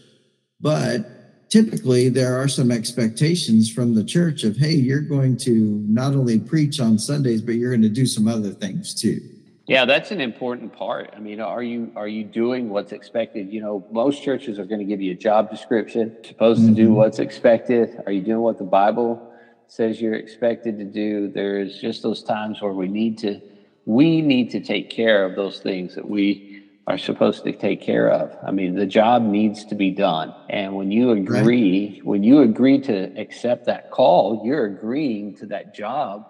But 0.61 1.49
typically, 1.49 2.09
there 2.09 2.37
are 2.37 2.47
some 2.47 2.71
expectations 2.71 3.71
from 3.71 3.95
the 3.95 4.03
church 4.03 4.43
of, 4.43 4.57
hey, 4.57 4.73
you're 4.73 5.01
going 5.01 5.37
to 5.37 5.83
not 5.87 6.13
only 6.13 6.39
preach 6.39 6.79
on 6.79 6.99
Sundays, 6.99 7.41
but 7.41 7.55
you're 7.55 7.71
going 7.71 7.81
to 7.81 7.89
do 7.89 8.05
some 8.05 8.27
other 8.27 8.51
things 8.51 8.93
too. 8.93 9.19
Yeah, 9.69 9.85
that's 9.85 10.09
an 10.09 10.19
important 10.19 10.73
part. 10.73 11.13
I 11.15 11.19
mean, 11.19 11.39
are 11.39 11.61
you 11.61 11.91
are 11.95 12.07
you 12.07 12.23
doing 12.23 12.69
what's 12.69 12.91
expected? 12.91 13.53
You 13.53 13.61
know, 13.61 13.85
most 13.91 14.23
churches 14.23 14.57
are 14.57 14.65
going 14.65 14.79
to 14.79 14.85
give 14.85 14.99
you 14.99 15.11
a 15.11 15.15
job 15.15 15.51
description, 15.51 16.17
supposed 16.23 16.61
mm-hmm. 16.61 16.69
to 16.69 16.75
do 16.75 16.87
mm-hmm. 16.87 16.95
what's 16.95 17.19
expected. 17.19 18.01
Are 18.07 18.11
you 18.11 18.21
doing 18.21 18.39
what 18.39 18.57
the 18.57 18.63
Bible 18.63 19.31
says 19.67 20.01
you're 20.01 20.15
expected 20.15 20.79
to 20.79 20.85
do? 20.85 21.27
There's 21.27 21.79
just 21.79 22.01
those 22.01 22.23
times 22.23 22.63
where 22.63 22.73
we 22.73 22.87
need 22.87 23.19
to 23.19 23.39
we 23.89 24.21
need 24.21 24.51
to 24.51 24.59
take 24.59 24.91
care 24.91 25.25
of 25.25 25.35
those 25.35 25.57
things 25.61 25.95
that 25.95 26.07
we 26.07 26.63
are 26.85 26.99
supposed 26.99 27.43
to 27.43 27.51
take 27.51 27.81
care 27.81 28.07
of. 28.11 28.37
I 28.45 28.51
mean, 28.51 28.75
the 28.75 28.85
job 28.85 29.23
needs 29.23 29.65
to 29.65 29.73
be 29.73 29.89
done. 29.89 30.31
And 30.47 30.75
when 30.75 30.91
you 30.91 31.09
agree, 31.09 31.93
right. 31.95 32.05
when 32.05 32.21
you 32.21 32.41
agree 32.41 32.79
to 32.81 33.19
accept 33.19 33.65
that 33.65 33.89
call, 33.89 34.43
you're 34.45 34.65
agreeing 34.65 35.35
to 35.37 35.47
that 35.47 35.73
job 35.73 36.27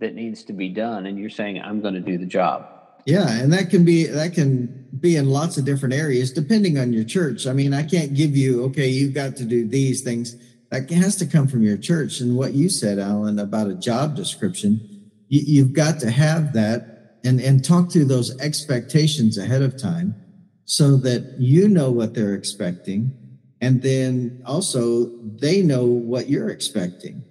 that 0.00 0.14
needs 0.14 0.44
to 0.44 0.54
be 0.54 0.70
done 0.70 1.04
and 1.04 1.18
you're 1.18 1.28
saying 1.28 1.60
I'm 1.60 1.82
going 1.82 1.92
to 1.92 2.00
do 2.00 2.16
the 2.16 2.24
job. 2.24 2.70
Yeah, 3.04 3.30
and 3.30 3.52
that 3.52 3.68
can 3.68 3.84
be 3.84 4.06
that 4.06 4.32
can 4.32 4.88
be 4.98 5.16
in 5.16 5.28
lots 5.28 5.58
of 5.58 5.66
different 5.66 5.92
areas 5.92 6.32
depending 6.32 6.78
on 6.78 6.94
your 6.94 7.04
church. 7.04 7.46
I 7.46 7.52
mean, 7.52 7.74
I 7.74 7.82
can't 7.82 8.14
give 8.14 8.34
you 8.34 8.64
okay, 8.64 8.88
you've 8.88 9.12
got 9.12 9.36
to 9.36 9.44
do 9.44 9.68
these 9.68 10.00
things. 10.00 10.36
That 10.70 10.90
has 10.90 11.16
to 11.16 11.26
come 11.26 11.48
from 11.48 11.62
your 11.62 11.76
church. 11.76 12.20
And 12.20 12.34
what 12.34 12.54
you 12.54 12.70
said, 12.70 12.98
Alan, 12.98 13.38
about 13.38 13.68
a 13.68 13.74
job 13.74 14.16
description, 14.16 15.10
you, 15.28 15.42
you've 15.46 15.74
got 15.74 16.00
to 16.00 16.10
have 16.10 16.54
that 16.54 16.93
and 17.24 17.40
and 17.40 17.64
talk 17.64 17.90
through 17.90 18.04
those 18.04 18.38
expectations 18.40 19.38
ahead 19.38 19.62
of 19.62 19.80
time 19.80 20.14
so 20.64 20.96
that 20.96 21.36
you 21.38 21.68
know 21.68 21.90
what 21.90 22.14
they're 22.14 22.34
expecting 22.34 23.12
and 23.60 23.80
then 23.82 24.42
also 24.44 25.06
they 25.40 25.62
know 25.62 25.86
what 25.86 26.28
you're 26.28 26.50
expecting 26.50 27.24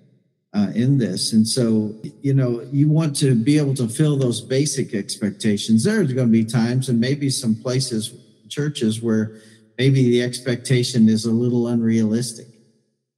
uh, 0.53 0.71
in 0.75 0.97
this. 0.97 1.33
And 1.33 1.47
so, 1.47 1.93
you 2.21 2.33
know, 2.33 2.67
you 2.71 2.89
want 2.89 3.15
to 3.17 3.35
be 3.35 3.57
able 3.57 3.73
to 3.75 3.88
fill 3.88 4.17
those 4.17 4.41
basic 4.41 4.93
expectations. 4.93 5.83
There's 5.83 6.13
going 6.13 6.27
to 6.27 6.31
be 6.31 6.45
times 6.45 6.89
and 6.89 7.00
maybe 7.00 7.29
some 7.29 7.55
places, 7.55 8.13
churches, 8.50 9.01
where 9.01 9.38
maybe 9.77 10.03
the 10.03 10.21
expectation 10.21 11.09
is 11.09 11.25
a 11.25 11.31
little 11.31 11.67
unrealistic. 11.67 12.47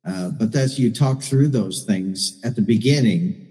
Uh, 0.06 0.30
but 0.32 0.52
that's 0.52 0.80
you 0.80 0.94
talk 0.94 1.22
through 1.22 1.50
those 1.50 1.84
things 1.84 2.40
at 2.44 2.56
the 2.56 2.62
beginning. 2.62 3.45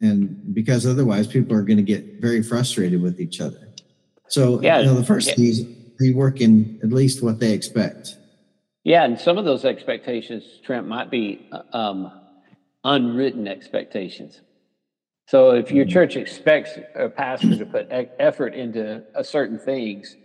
And 0.00 0.54
because 0.54 0.86
otherwise, 0.86 1.26
people 1.26 1.56
are 1.56 1.62
going 1.62 1.76
to 1.76 1.82
get 1.82 2.20
very 2.20 2.42
frustrated 2.42 3.02
with 3.02 3.20
each 3.20 3.40
other. 3.40 3.68
So, 4.28 4.60
yeah, 4.62 4.78
you 4.78 4.86
know, 4.86 4.94
the 4.94 5.04
first 5.04 5.28
yeah. 5.28 5.34
thing 5.34 5.44
is 5.46 5.60
be 5.98 6.14
working 6.14 6.80
at 6.82 6.90
least 6.90 7.22
what 7.22 7.38
they 7.40 7.52
expect. 7.52 8.16
Yeah, 8.84 9.04
and 9.04 9.20
some 9.20 9.36
of 9.36 9.44
those 9.44 9.64
expectations, 9.64 10.44
Trent, 10.64 10.88
might 10.88 11.10
be 11.10 11.46
uh, 11.52 11.76
um, 11.76 12.10
unwritten 12.84 13.46
expectations. 13.46 14.40
So 15.26 15.50
if 15.50 15.70
your 15.70 15.84
church 15.84 16.16
expects 16.16 16.78
a 16.94 17.08
pastor 17.08 17.56
to 17.56 17.66
put 17.66 17.92
e- 17.92 18.08
effort 18.18 18.54
into 18.54 19.04
a 19.14 19.22
certain 19.22 19.58
things, 19.58 20.16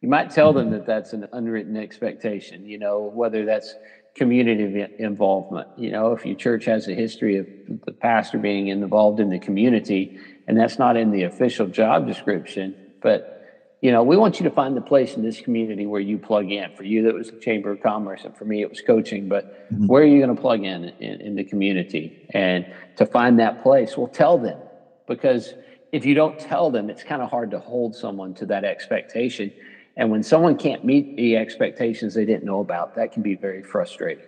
you 0.00 0.08
might 0.08 0.30
tell 0.30 0.52
them 0.52 0.70
that 0.70 0.86
that's 0.86 1.12
an 1.12 1.28
unwritten 1.32 1.76
expectation, 1.76 2.66
you 2.66 2.78
know, 2.78 3.10
whether 3.14 3.44
that's 3.44 3.74
community 4.18 4.86
involvement. 4.98 5.68
You 5.76 5.90
know, 5.92 6.12
if 6.12 6.26
your 6.26 6.34
church 6.34 6.64
has 6.66 6.88
a 6.88 6.94
history 6.94 7.38
of 7.38 7.46
the 7.86 7.92
pastor 7.92 8.38
being 8.38 8.68
involved 8.68 9.20
in 9.20 9.30
the 9.30 9.38
community, 9.38 10.18
and 10.46 10.58
that's 10.58 10.78
not 10.78 10.96
in 10.96 11.10
the 11.10 11.22
official 11.22 11.66
job 11.66 12.06
description, 12.06 12.74
but 13.00 13.34
you 13.80 13.92
know, 13.92 14.02
we 14.02 14.16
want 14.16 14.40
you 14.40 14.44
to 14.44 14.50
find 14.50 14.76
the 14.76 14.80
place 14.80 15.14
in 15.14 15.22
this 15.22 15.40
community 15.40 15.86
where 15.86 16.00
you 16.00 16.18
plug 16.18 16.50
in. 16.50 16.74
For 16.74 16.82
you, 16.82 17.02
that 17.04 17.14
was 17.14 17.30
the 17.30 17.38
Chamber 17.38 17.70
of 17.70 17.80
Commerce, 17.80 18.24
and 18.24 18.36
for 18.36 18.44
me, 18.44 18.60
it 18.60 18.68
was 18.68 18.80
coaching. 18.80 19.28
But 19.28 19.72
mm-hmm. 19.72 19.86
where 19.86 20.02
are 20.02 20.06
you 20.06 20.18
going 20.18 20.34
to 20.34 20.40
plug 20.40 20.64
in, 20.64 20.84
in 21.00 21.20
in 21.20 21.36
the 21.36 21.44
community? 21.44 22.26
And 22.30 22.66
to 22.96 23.06
find 23.06 23.38
that 23.38 23.62
place, 23.62 23.96
well, 23.96 24.08
tell 24.08 24.36
them 24.36 24.58
because 25.06 25.54
if 25.92 26.04
you 26.04 26.14
don't 26.14 26.38
tell 26.38 26.70
them, 26.70 26.90
it's 26.90 27.02
kind 27.02 27.22
of 27.22 27.30
hard 27.30 27.50
to 27.52 27.58
hold 27.58 27.94
someone 27.94 28.34
to 28.34 28.46
that 28.46 28.64
expectation. 28.64 29.52
And 29.98 30.10
when 30.12 30.22
someone 30.22 30.56
can't 30.56 30.84
meet 30.84 31.16
the 31.16 31.36
expectations 31.36 32.14
they 32.14 32.24
didn't 32.24 32.44
know 32.44 32.60
about, 32.60 32.94
that 32.94 33.12
can 33.12 33.22
be 33.22 33.34
very 33.34 33.64
frustrating. 33.64 34.24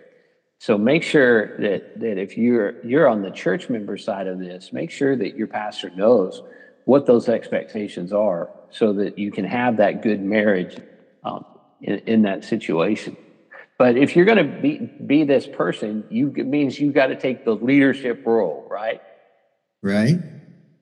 So 0.59 0.77
make 0.77 1.01
sure 1.01 1.57
that 1.57 1.99
that 2.01 2.19
if 2.19 2.37
you're 2.37 2.85
you're 2.85 3.07
on 3.07 3.23
the 3.23 3.31
church 3.31 3.69
member 3.69 3.97
side 3.97 4.27
of 4.27 4.37
this, 4.37 4.71
make 4.71 4.91
sure 4.91 5.15
that 5.15 5.35
your 5.35 5.47
pastor 5.47 5.89
knows 5.89 6.43
what 6.85 7.07
those 7.07 7.29
expectations 7.29 8.13
are, 8.13 8.49
so 8.69 8.93
that 8.93 9.17
you 9.17 9.31
can 9.31 9.45
have 9.45 9.77
that 9.77 10.03
good 10.03 10.21
marriage 10.21 10.77
um, 11.23 11.45
in, 11.81 11.99
in 11.99 12.21
that 12.23 12.43
situation. 12.43 13.17
But 13.79 13.97
if 13.97 14.15
you're 14.15 14.25
going 14.25 14.37
to 14.37 14.61
be 14.61 14.77
be 15.07 15.23
this 15.23 15.47
person, 15.47 16.03
you 16.11 16.31
it 16.35 16.45
means 16.45 16.79
you 16.79 16.91
got 16.91 17.07
to 17.07 17.15
take 17.15 17.45
the 17.45 17.55
leadership 17.55 18.23
role, 18.25 18.67
right? 18.69 19.01
Right. 19.81 20.19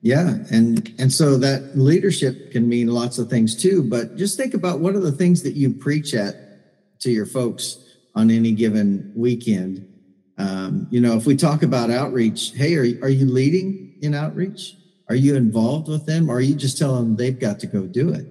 Yeah, 0.02 0.38
and 0.50 0.94
and 0.98 1.12
so 1.12 1.36
that 1.38 1.76
leadership 1.76 2.52
can 2.52 2.68
mean 2.68 2.88
lots 2.88 3.18
of 3.18 3.28
things 3.28 3.60
too. 3.60 3.82
But 3.82 4.16
just 4.16 4.36
think 4.36 4.54
about 4.54 4.80
what 4.80 4.94
are 4.94 5.00
the 5.00 5.12
things 5.12 5.42
that 5.42 5.52
you 5.52 5.72
preach 5.72 6.14
at 6.14 7.00
to 7.00 7.10
your 7.10 7.26
folks 7.26 7.78
on 8.14 8.30
any 8.30 8.52
given 8.52 9.12
weekend. 9.14 9.86
Um, 10.38 10.88
you 10.90 11.02
know, 11.02 11.16
if 11.16 11.26
we 11.26 11.36
talk 11.36 11.62
about 11.62 11.90
outreach, 11.90 12.52
hey, 12.54 12.76
are 12.76 13.04
are 13.04 13.10
you 13.10 13.26
leading 13.26 13.98
in 14.00 14.14
outreach? 14.14 14.74
Are 15.10 15.14
you 15.14 15.36
involved 15.36 15.88
with 15.88 16.06
them, 16.06 16.30
or 16.30 16.36
are 16.36 16.40
you 16.40 16.54
just 16.54 16.78
telling 16.78 17.04
them 17.04 17.16
they've 17.16 17.38
got 17.38 17.60
to 17.60 17.66
go 17.66 17.86
do 17.86 18.10
it? 18.10 18.26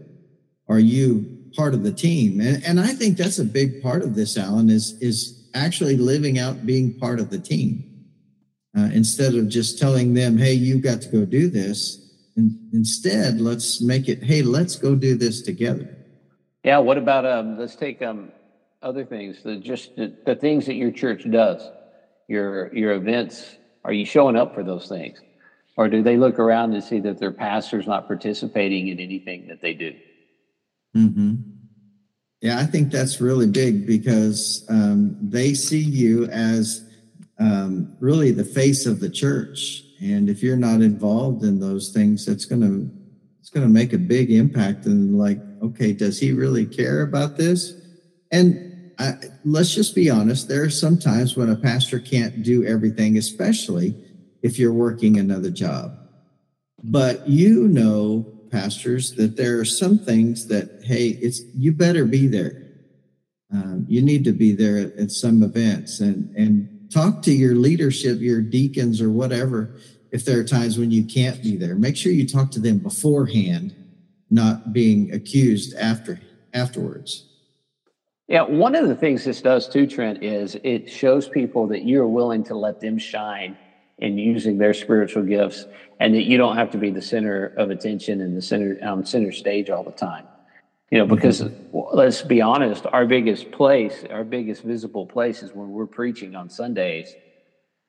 Are 0.70 0.80
you 0.80 1.52
part 1.56 1.76
of 1.76 1.84
the 1.84 1.92
team? 1.92 2.42
And 2.42 2.64
and 2.66 2.80
I 2.80 2.94
think 2.94 3.16
that's 3.16 3.38
a 3.38 3.46
big 3.46 3.84
part 3.84 4.02
of 4.02 4.16
this, 4.16 4.38
Alan, 4.38 4.72
is 4.72 5.00
is 5.02 5.48
actually 5.54 5.98
living 5.98 6.40
out 6.40 6.66
being 6.66 6.98
part 6.98 7.20
of 7.20 7.30
the 7.30 7.40
team 7.40 7.89
uh, 8.78 8.90
instead 8.94 9.36
of 9.36 9.48
just 9.48 9.80
telling 9.80 10.14
them, 10.14 10.38
hey, 10.38 10.54
you've 10.54 10.84
got 10.84 11.02
to 11.02 11.10
go 11.10 11.26
do 11.26 11.50
this. 11.50 12.14
And 12.36 12.58
instead, 12.74 13.42
let's 13.42 13.82
make 13.82 14.08
it, 14.08 14.24
hey, 14.24 14.42
let's 14.42 14.76
go 14.76 14.96
do 14.96 15.16
this 15.16 15.42
together. 15.42 15.96
Yeah. 16.64 16.78
What 16.78 16.98
about, 16.98 17.26
um, 17.26 17.58
let's 17.58 17.76
take 17.76 18.02
um, 18.02 18.32
other 18.82 19.06
things, 19.06 19.44
the, 19.44 19.58
just 19.58 19.96
the, 19.96 20.16
the 20.26 20.36
things 20.36 20.66
that 20.68 20.76
your 20.76 20.92
church 20.92 21.30
does, 21.30 21.68
your, 22.28 22.74
your 22.76 22.94
events. 22.94 23.58
Are 23.84 23.94
you 23.94 24.06
showing 24.06 24.36
up 24.36 24.54
for 24.54 24.64
those 24.64 24.88
things? 24.88 25.20
Or 25.78 25.88
do 25.88 26.04
they 26.04 26.18
look 26.18 26.40
around 26.40 26.74
and 26.74 26.84
see 26.84 27.00
that 27.00 27.20
their 27.20 27.32
pastor's 27.32 27.88
not 27.88 28.08
participating 28.08 28.90
in 28.90 29.00
anything 29.00 29.48
that 29.48 29.62
they 29.62 29.74
do? 29.74 29.96
Mm-hmm. 30.96 31.36
Yeah, 32.42 32.60
I 32.60 32.66
think 32.66 32.92
that's 32.92 33.22
really 33.22 33.48
big 33.48 33.86
because 33.86 34.66
um, 34.70 35.18
they 35.22 35.54
see 35.54 35.80
you 35.82 36.26
as 36.26 36.89
um, 37.40 37.96
really 38.00 38.32
the 38.32 38.44
face 38.44 38.86
of 38.86 39.00
the 39.00 39.10
church. 39.10 39.84
And 40.02 40.30
if 40.30 40.44
you're 40.44 40.58
not 40.58 40.82
involved 40.82 41.44
in 41.44 41.60
those 41.60 41.92
things, 41.92 42.28
it's 42.28 42.46
going 42.46 42.62
to 42.62 42.90
it's 43.40 43.50
going 43.50 43.66
to 43.66 43.74
make 43.74 43.94
a 43.94 43.98
big 43.98 44.32
impact. 44.32 44.86
And 44.86 45.18
like, 45.18 45.40
okay, 45.64 45.94
does 45.94 46.20
he 46.20 46.34
really 46.34 46.66
care 46.66 47.02
about 47.02 47.38
this? 47.38 47.74
And 48.32 48.92
I, 49.00 49.14
let's 49.46 49.74
just 49.74 49.96
be 49.96 50.10
honest. 50.10 50.48
There 50.48 50.64
are 50.64 50.70
some 50.70 51.00
times 51.00 51.36
when 51.36 51.50
a 51.50 51.56
pastor 51.56 52.00
can't 52.00 52.44
do 52.44 52.66
everything, 52.66 53.18
especially 53.18 53.96
if 54.44 54.60
you're 54.60 54.74
working 54.74 55.18
another 55.18 55.50
job. 55.50 55.98
But 56.84 57.28
you 57.28 57.68
know, 57.68 58.26
pastors, 58.52 59.14
that 59.16 59.36
there 59.36 59.60
are 59.60 59.66
some 59.66 59.98
things 59.98 60.48
that 60.48 60.82
hey, 60.84 61.08
it's 61.08 61.42
you 61.56 61.72
better 61.72 62.06
be 62.06 62.28
there. 62.28 62.68
Um, 63.52 63.86
you 63.88 64.02
need 64.02 64.24
to 64.26 64.32
be 64.32 64.52
there 64.52 64.78
at, 64.78 64.94
at 64.98 65.12
some 65.12 65.44
events, 65.44 66.00
and 66.02 66.36
and 66.36 66.79
talk 66.92 67.22
to 67.24 67.32
your 67.32 67.56
leadership, 67.56 68.20
your 68.20 68.42
deacons 68.42 69.02
or 69.02 69.10
whatever, 69.10 69.76
if 70.12 70.26
there 70.26 70.40
are 70.40 70.44
times 70.44 70.78
when 70.78 70.92
you 70.92 71.04
can't 71.04 71.42
be 71.42 71.56
there. 71.56 71.76
Make 71.76 71.96
sure 71.96 72.12
you 72.12 72.28
talk 72.28 72.52
to 72.52 72.60
them 72.60 72.80
beforehand, 72.80 73.76
not 74.30 74.74
being 74.74 75.14
accused 75.14 75.76
after 75.76 76.20
afterwards. 76.54 77.26
Yeah, 78.28 78.44
one 78.44 78.76
of 78.76 78.88
the 78.88 78.96
things 78.96 79.24
this 79.24 79.42
does 79.42 79.68
too, 79.68 79.88
Trent, 79.88 80.24
is 80.24 80.56
it 80.64 80.90
shows 80.90 81.28
people 81.28 81.68
that 81.68 81.86
you're 81.86 82.08
willing 82.08 82.44
to 82.46 82.56
let 82.56 82.80
them 82.80 82.98
shine 82.98 83.58
in 83.98 84.18
using 84.18 84.58
their 84.58 84.74
spiritual 84.74 85.24
gifts, 85.24 85.66
and 86.00 86.14
that 86.14 86.24
you 86.24 86.38
don't 86.38 86.56
have 86.56 86.72
to 86.72 86.78
be 86.78 86.90
the 86.90 87.02
center 87.02 87.48
of 87.58 87.70
attention 87.70 88.22
and 88.22 88.38
the 88.38 88.42
center 88.42 88.78
um, 88.82 89.06
center 89.06 89.32
stage 89.32 89.70
all 89.70 89.84
the 89.84 89.92
time. 89.92 90.26
You 90.92 90.98
know, 90.98 91.06
because 91.06 91.42
mm-hmm. 91.42 91.78
let's 91.96 92.22
be 92.24 92.42
honest, 92.42 92.86
our 92.92 93.06
biggest 93.06 93.52
place, 93.52 94.04
our 94.10 94.24
biggest 94.24 94.64
visible 94.64 95.06
place 95.06 95.44
is 95.44 95.54
when 95.54 95.70
we're 95.70 95.86
preaching 95.86 96.36
on 96.36 96.50
Sundays. 96.50 97.14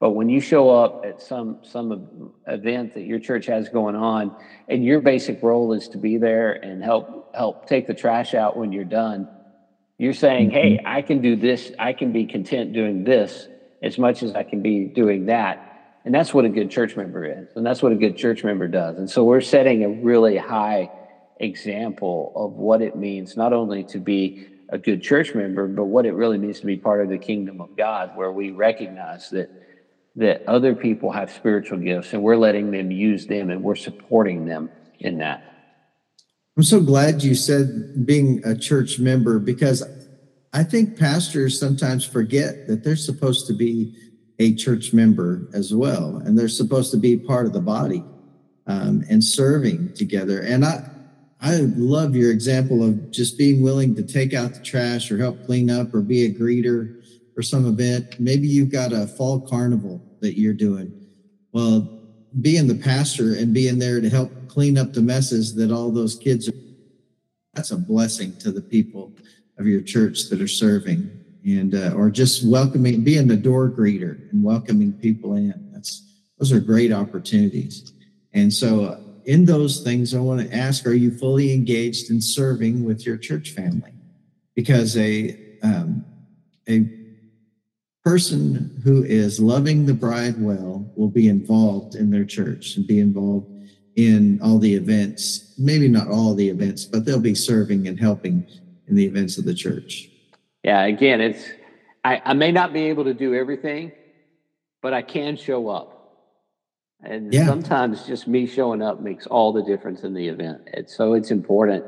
But 0.01 0.11
when 0.11 0.29
you 0.31 0.41
show 0.41 0.71
up 0.71 1.05
at 1.05 1.21
some 1.21 1.59
some 1.63 2.33
event 2.47 2.95
that 2.95 3.03
your 3.03 3.19
church 3.19 3.47
has 3.47 3.69
going 3.69 3.97
on, 3.97 4.35
and 4.69 4.85
your 4.85 5.01
basic 5.01 5.43
role 5.43 5.73
is 5.73 5.89
to 5.89 5.99
be 5.99 6.17
there 6.17 6.53
and 6.53 6.83
help 6.83 7.35
help 7.35 7.67
take 7.67 7.87
the 7.87 7.95
trash 7.95 8.35
out 8.35 8.57
when 8.57 8.73
you're 8.73 8.85
done, 8.85 9.29
you're 9.99 10.15
saying, 10.15 10.51
"Hey, 10.51 10.77
mm-hmm. 10.77 10.87
I 10.87 11.03
can 11.03 11.21
do 11.21 11.37
this. 11.37 11.73
I 11.79 11.93
can 11.93 12.13
be 12.13 12.27
content 12.27 12.73
doing 12.73 13.05
this 13.05 13.49
as 13.83 13.99
much 13.99 14.23
as 14.23 14.35
I 14.35 14.43
can 14.43 14.63
be 14.63 14.87
doing 14.87 15.27
that." 15.27 15.67
And 16.07 16.15
that's 16.15 16.33
what 16.33 16.47
a 16.47 16.49
good 16.49 16.71
church 16.71 16.97
member 16.97 17.27
is, 17.27 17.49
and 17.55 17.65
that's 17.65 17.83
what 17.83 17.93
a 17.93 17.97
good 17.97 18.17
church 18.17 18.43
member 18.43 18.69
does. 18.69 18.97
And 18.97 19.09
so 19.09 19.25
we're 19.25 19.43
setting 19.43 19.85
a 19.85 19.89
really 19.89 20.39
high 20.39 20.91
example 21.41 22.33
of 22.37 22.53
what 22.53 22.83
it 22.83 22.97
means 22.97 23.37
not 23.37 23.53
only 23.53 23.83
to 23.85 23.99
be 23.99 24.47
a 24.69 24.79
good 24.79 25.03
church 25.03 25.35
member, 25.35 25.67
but 25.67 25.87
what 25.87 26.07
it 26.07 26.13
really 26.13 26.39
means 26.39 26.61
to 26.61 26.67
be 26.67 26.77
part 26.77 27.03
of 27.03 27.09
the 27.09 27.19
kingdom 27.19 27.61
of 27.61 27.77
God, 27.77 28.17
where 28.17 28.31
we 28.31 28.51
recognize 28.51 29.31
that 29.31 29.51
that 30.17 30.43
other 30.47 30.75
people 30.75 31.13
have 31.13 31.31
spiritual 31.31 31.79
gifts 31.79 32.13
and 32.13 32.23
we're 32.23 32.37
letting 32.37 32.71
them 32.73 32.91
use 32.91 33.27
them 33.27 33.49
and 33.49 33.63
we're 33.63 33.77
supporting 33.77 34.45
them 34.45 34.69
in 34.99 35.19
that. 35.19 35.43
I'm 36.57 36.65
so 36.65 36.81
glad 36.81 37.23
you 37.23 37.35
said 37.35 38.05
being 38.05 38.43
a 38.45 38.57
church 38.57 38.99
member 38.99 39.39
because 39.39 39.85
I 40.53 40.65
think 40.65 40.99
pastors 40.99 41.59
sometimes 41.59 42.05
forget 42.05 42.67
that 42.67 42.83
they're 42.83 42.97
supposed 42.97 43.47
to 43.47 43.55
be 43.55 43.95
a 44.41 44.55
church 44.55 44.93
member 44.93 45.49
as 45.55 45.73
well, 45.73 46.17
and 46.17 46.37
they're 46.37 46.49
supposed 46.49 46.91
to 46.91 46.97
be 46.97 47.17
part 47.17 47.47
of 47.47 47.53
the 47.53 47.61
body 47.61 48.03
um, 48.67 49.05
and 49.09 49.23
serving 49.23 49.93
together. 49.95 50.41
And 50.41 50.65
I, 50.65 50.90
I 51.43 51.57
love 51.77 52.15
your 52.15 52.31
example 52.31 52.83
of 52.83 53.11
just 53.11 53.39
being 53.39 53.63
willing 53.63 53.95
to 53.95 54.03
take 54.03 54.35
out 54.35 54.55
the 54.55 54.61
trash 54.61 55.11
or 55.11 55.17
help 55.17 55.47
clean 55.47 55.71
up 55.71 55.95
or 55.95 56.03
be 56.03 56.25
a 56.27 56.33
greeter 56.33 57.03
for 57.35 57.43
some 57.43 57.67
event. 57.67 58.21
Maybe 58.21 58.47
you've 58.47 58.71
got 58.71 58.93
a 58.93 59.07
fall 59.07 59.41
carnival 59.41 60.03
that 60.21 60.39
you're 60.39 60.53
doing. 60.53 60.93
Well, 61.53 62.01
being 62.43 62.67
the 62.67 62.75
pastor 62.75 63.35
and 63.35 63.55
being 63.55 63.79
there 63.79 64.01
to 64.01 64.09
help 64.11 64.31
clean 64.49 64.77
up 64.77 64.93
the 64.93 65.01
messes 65.01 65.55
that 65.55 65.73
all 65.73 65.91
those 65.91 66.15
kids 66.15 66.49
are, 66.49 66.53
that's 67.55 67.71
a 67.71 67.77
blessing 67.79 68.37
to 68.39 68.53
the 68.53 68.61
people 68.61 69.13
of 69.59 69.67
your 69.67 69.81
church 69.81 70.29
that 70.29 70.41
are 70.41 70.49
serving 70.49 71.11
and 71.45 71.75
uh, 71.75 71.93
or 71.95 72.11
just 72.11 72.47
welcoming 72.47 73.03
being 73.03 73.27
the 73.27 73.37
door 73.37 73.69
greeter 73.69 74.31
and 74.31 74.43
welcoming 74.45 74.93
people 74.93 75.35
in 75.35 75.71
that's 75.73 76.23
those 76.39 76.53
are 76.53 76.61
great 76.61 76.93
opportunities 76.93 77.93
and 78.35 78.53
so 78.53 78.85
uh, 78.85 79.01
in 79.31 79.45
those 79.45 79.85
things, 79.85 80.13
I 80.13 80.19
want 80.19 80.41
to 80.41 80.53
ask: 80.53 80.85
Are 80.87 80.93
you 80.93 81.13
fully 81.13 81.55
engaged 81.55 82.11
in 82.11 82.21
serving 82.21 82.85
with 82.85 83.07
your 83.07 83.17
church 83.17 83.51
family? 83.51 83.93
Because 84.57 84.97
a 84.97 85.39
um, 85.63 86.05
a 86.69 86.91
person 88.03 88.81
who 88.83 89.05
is 89.05 89.39
loving 89.39 89.87
the 89.87 89.95
bride 89.95 90.43
well 90.43 90.93
will 90.97 91.11
be 91.11 91.29
involved 91.29 91.95
in 91.95 92.11
their 92.11 92.25
church 92.25 92.75
and 92.75 92.89
be 92.89 92.99
involved 92.99 93.49
in 93.95 94.41
all 94.43 94.59
the 94.59 94.75
events. 94.75 95.55
Maybe 95.57 95.87
not 95.87 96.09
all 96.09 96.35
the 96.35 96.49
events, 96.49 96.85
but 96.85 97.05
they'll 97.05 97.21
be 97.21 97.37
serving 97.37 97.87
and 97.87 98.01
helping 98.01 98.45
in 98.89 98.97
the 98.97 99.05
events 99.05 99.39
of 99.39 99.45
the 99.45 99.55
church. 99.55 100.11
Yeah, 100.65 100.87
again, 100.87 101.21
it's 101.21 101.49
I, 102.03 102.21
I 102.25 102.33
may 102.33 102.51
not 102.51 102.73
be 102.73 102.87
able 102.87 103.05
to 103.05 103.15
do 103.15 103.37
everything, 103.37 103.93
but 104.83 104.93
I 104.93 105.03
can 105.03 105.37
show 105.37 105.69
up. 105.69 105.90
And 107.03 107.33
yeah. 107.33 107.47
sometimes 107.47 108.07
just 108.07 108.29
me 108.29 108.47
showing 108.47 108.83
up 108.83 109.01
makes 109.01 109.27
all 109.27 109.53
the 109.53 109.63
difference 109.63 110.03
in 110.03 110.15
the 110.15 110.29
event. 110.29 110.63
And 110.75 110.89
so 110.89 111.15
it's 111.15 111.31
important. 111.31 111.85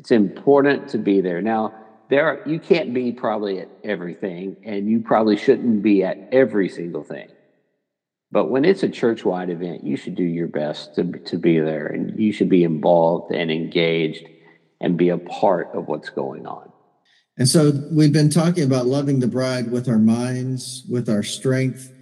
It's 0.00 0.10
important 0.10 0.88
to 0.90 0.98
be 0.98 1.20
there. 1.20 1.40
Now, 1.40 1.74
there 2.10 2.26
are, 2.26 2.40
you 2.46 2.58
can't 2.58 2.94
be 2.94 3.12
probably 3.12 3.60
at 3.60 3.68
everything, 3.84 4.56
and 4.64 4.88
you 4.88 5.00
probably 5.00 5.36
shouldn't 5.36 5.82
be 5.82 6.02
at 6.02 6.28
every 6.32 6.68
single 6.68 7.04
thing. 7.04 7.28
But 8.30 8.50
when 8.50 8.64
it's 8.64 8.82
a 8.82 8.88
church 8.88 9.24
wide 9.24 9.50
event, 9.50 9.84
you 9.84 9.96
should 9.96 10.14
do 10.14 10.22
your 10.22 10.48
best 10.48 10.94
to, 10.96 11.04
to 11.04 11.38
be 11.38 11.58
there 11.60 11.86
and 11.86 12.18
you 12.18 12.32
should 12.32 12.50
be 12.50 12.62
involved 12.62 13.32
and 13.32 13.50
engaged 13.50 14.26
and 14.80 14.98
be 14.98 15.08
a 15.08 15.18
part 15.18 15.70
of 15.74 15.88
what's 15.88 16.10
going 16.10 16.46
on. 16.46 16.70
And 17.38 17.48
so 17.48 17.72
we've 17.90 18.12
been 18.12 18.30
talking 18.30 18.64
about 18.64 18.86
loving 18.86 19.20
the 19.20 19.28
bride 19.28 19.70
with 19.70 19.88
our 19.88 19.98
minds, 19.98 20.84
with 20.90 21.08
our 21.08 21.22
strength. 21.22 21.92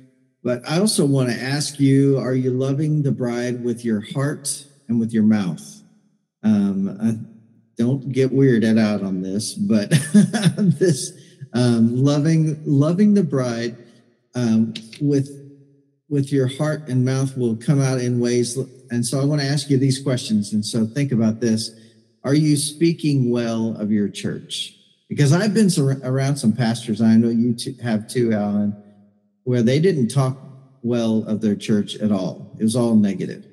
But 0.47 0.63
I 0.65 0.79
also 0.79 1.05
want 1.05 1.29
to 1.29 1.35
ask 1.35 1.81
you 1.81 2.19
are 2.19 2.37
you 2.37 2.53
loving 2.53 3.03
the 3.03 3.11
bride 3.11 3.65
with 3.65 3.85
your 3.85 4.05
heart 4.15 4.65
and 4.87 5.01
with 5.01 5.13
your 5.13 5.25
mouth? 5.25 5.83
Um, 6.45 6.97
I, 7.03 7.17
don't 7.77 8.13
get 8.13 8.31
weirded 8.31 8.79
out 8.79 9.03
on 9.03 9.23
this, 9.23 9.55
but 9.55 9.91
this 10.79 11.13
um, 11.53 11.97
loving 11.97 12.63
loving 12.65 13.13
the 13.13 13.25
bride 13.25 13.77
um, 14.37 14.73
with 15.01 15.29
with 16.09 16.33
your 16.33 16.47
heart 16.47 16.89
and 16.89 17.05
mouth 17.05 17.37
will 17.37 17.57
come 17.57 17.83
out 17.83 17.99
in 17.99 18.21
ways. 18.21 18.57
And 18.91 19.05
so 19.05 19.21
I 19.21 19.25
want 19.25 19.41
to 19.41 19.47
ask 19.49 19.69
you 19.69 19.79
these 19.79 20.01
questions. 20.01 20.53
And 20.53 20.65
so 20.65 20.87
think 20.87 21.11
about 21.11 21.41
this: 21.41 21.73
Are 22.23 22.35
you 22.35 22.57
speaking 22.57 23.31
well 23.33 23.77
of 23.81 23.91
your 23.91 24.09
church? 24.09 24.77
Because 25.09 25.33
I've 25.33 25.55
been 25.55 25.71
around 26.05 26.37
some 26.37 26.53
pastors. 26.53 27.03
I 27.03 27.17
know 27.17 27.31
you 27.31 27.57
have 27.83 28.07
too, 28.07 28.33
Alan, 28.33 28.81
where 29.47 29.63
they 29.63 29.79
didn't 29.79 30.09
talk 30.09 30.37
well 30.83 31.25
of 31.29 31.41
their 31.41 31.55
church 31.55 31.97
at 31.97 32.11
all. 32.11 32.51
It 32.59 32.65
was 32.65 32.75
all 32.75 32.97
negative. 32.97 33.47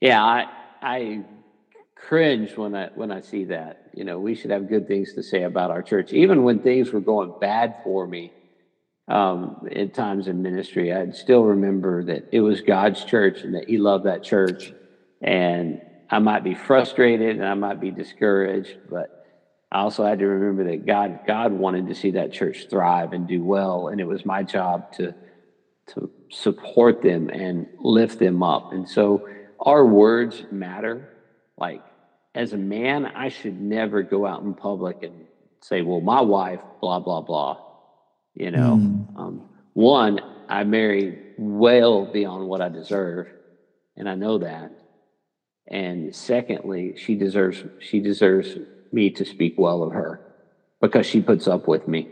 Yeah, 0.00 0.22
I 0.22 0.46
I 0.82 1.24
cringe 1.94 2.56
when 2.56 2.74
I 2.74 2.90
when 2.96 3.12
I 3.12 3.20
see 3.20 3.44
that. 3.44 3.90
You 3.94 4.04
know, 4.04 4.18
we 4.18 4.34
should 4.34 4.50
have 4.50 4.68
good 4.68 4.88
things 4.88 5.14
to 5.14 5.22
say 5.22 5.44
about 5.44 5.70
our 5.70 5.82
church, 5.82 6.12
even 6.12 6.42
when 6.42 6.58
things 6.58 6.92
were 6.92 7.00
going 7.00 7.32
bad 7.40 7.76
for 7.84 8.06
me. 8.06 8.32
Um, 9.06 9.68
at 9.74 9.94
times 9.94 10.26
in 10.28 10.42
ministry, 10.42 10.92
I'd 10.92 11.16
still 11.16 11.44
remember 11.44 12.04
that 12.04 12.28
it 12.32 12.40
was 12.40 12.60
God's 12.60 13.04
church 13.04 13.42
and 13.42 13.54
that 13.54 13.68
He 13.68 13.78
loved 13.78 14.06
that 14.06 14.24
church. 14.24 14.72
And 15.22 15.80
I 16.10 16.18
might 16.18 16.42
be 16.42 16.54
frustrated 16.54 17.36
and 17.36 17.44
I 17.44 17.54
might 17.54 17.80
be 17.80 17.90
discouraged, 17.92 18.78
but 18.88 19.19
I 19.72 19.80
also 19.80 20.04
had 20.04 20.18
to 20.18 20.26
remember 20.26 20.64
that 20.70 20.86
God 20.86 21.20
God 21.26 21.52
wanted 21.52 21.88
to 21.88 21.94
see 21.94 22.12
that 22.12 22.32
church 22.32 22.66
thrive 22.68 23.12
and 23.12 23.26
do 23.26 23.42
well, 23.44 23.88
and 23.88 24.00
it 24.00 24.06
was 24.06 24.26
my 24.26 24.42
job 24.42 24.92
to 24.94 25.14
to 25.88 26.10
support 26.30 27.02
them 27.02 27.28
and 27.30 27.66
lift 27.78 28.18
them 28.18 28.42
up. 28.42 28.72
And 28.72 28.88
so 28.88 29.28
our 29.60 29.84
words 29.84 30.44
matter. 30.50 31.08
Like 31.56 31.82
as 32.34 32.52
a 32.52 32.58
man, 32.58 33.06
I 33.06 33.28
should 33.28 33.60
never 33.60 34.02
go 34.02 34.26
out 34.26 34.42
in 34.42 34.54
public 34.54 35.02
and 35.02 35.26
say, 35.62 35.82
well, 35.82 36.00
my 36.00 36.20
wife, 36.20 36.60
blah, 36.80 37.00
blah, 37.00 37.20
blah. 37.20 37.58
You 38.34 38.50
know, 38.50 38.76
mm. 38.76 39.18
um, 39.18 39.48
one, 39.72 40.20
I 40.48 40.64
married 40.64 41.18
well 41.36 42.06
beyond 42.06 42.48
what 42.48 42.60
I 42.60 42.68
deserve, 42.68 43.28
and 43.96 44.08
I 44.08 44.14
know 44.14 44.38
that. 44.38 44.72
And 45.68 46.14
secondly, 46.14 46.94
she 46.96 47.14
deserves 47.14 47.62
she 47.80 48.00
deserves 48.00 48.56
me 48.92 49.10
to 49.10 49.24
speak 49.24 49.54
well 49.58 49.82
of 49.82 49.92
her 49.92 50.20
because 50.80 51.06
she 51.06 51.20
puts 51.20 51.46
up 51.46 51.68
with 51.68 51.86
me. 51.88 52.08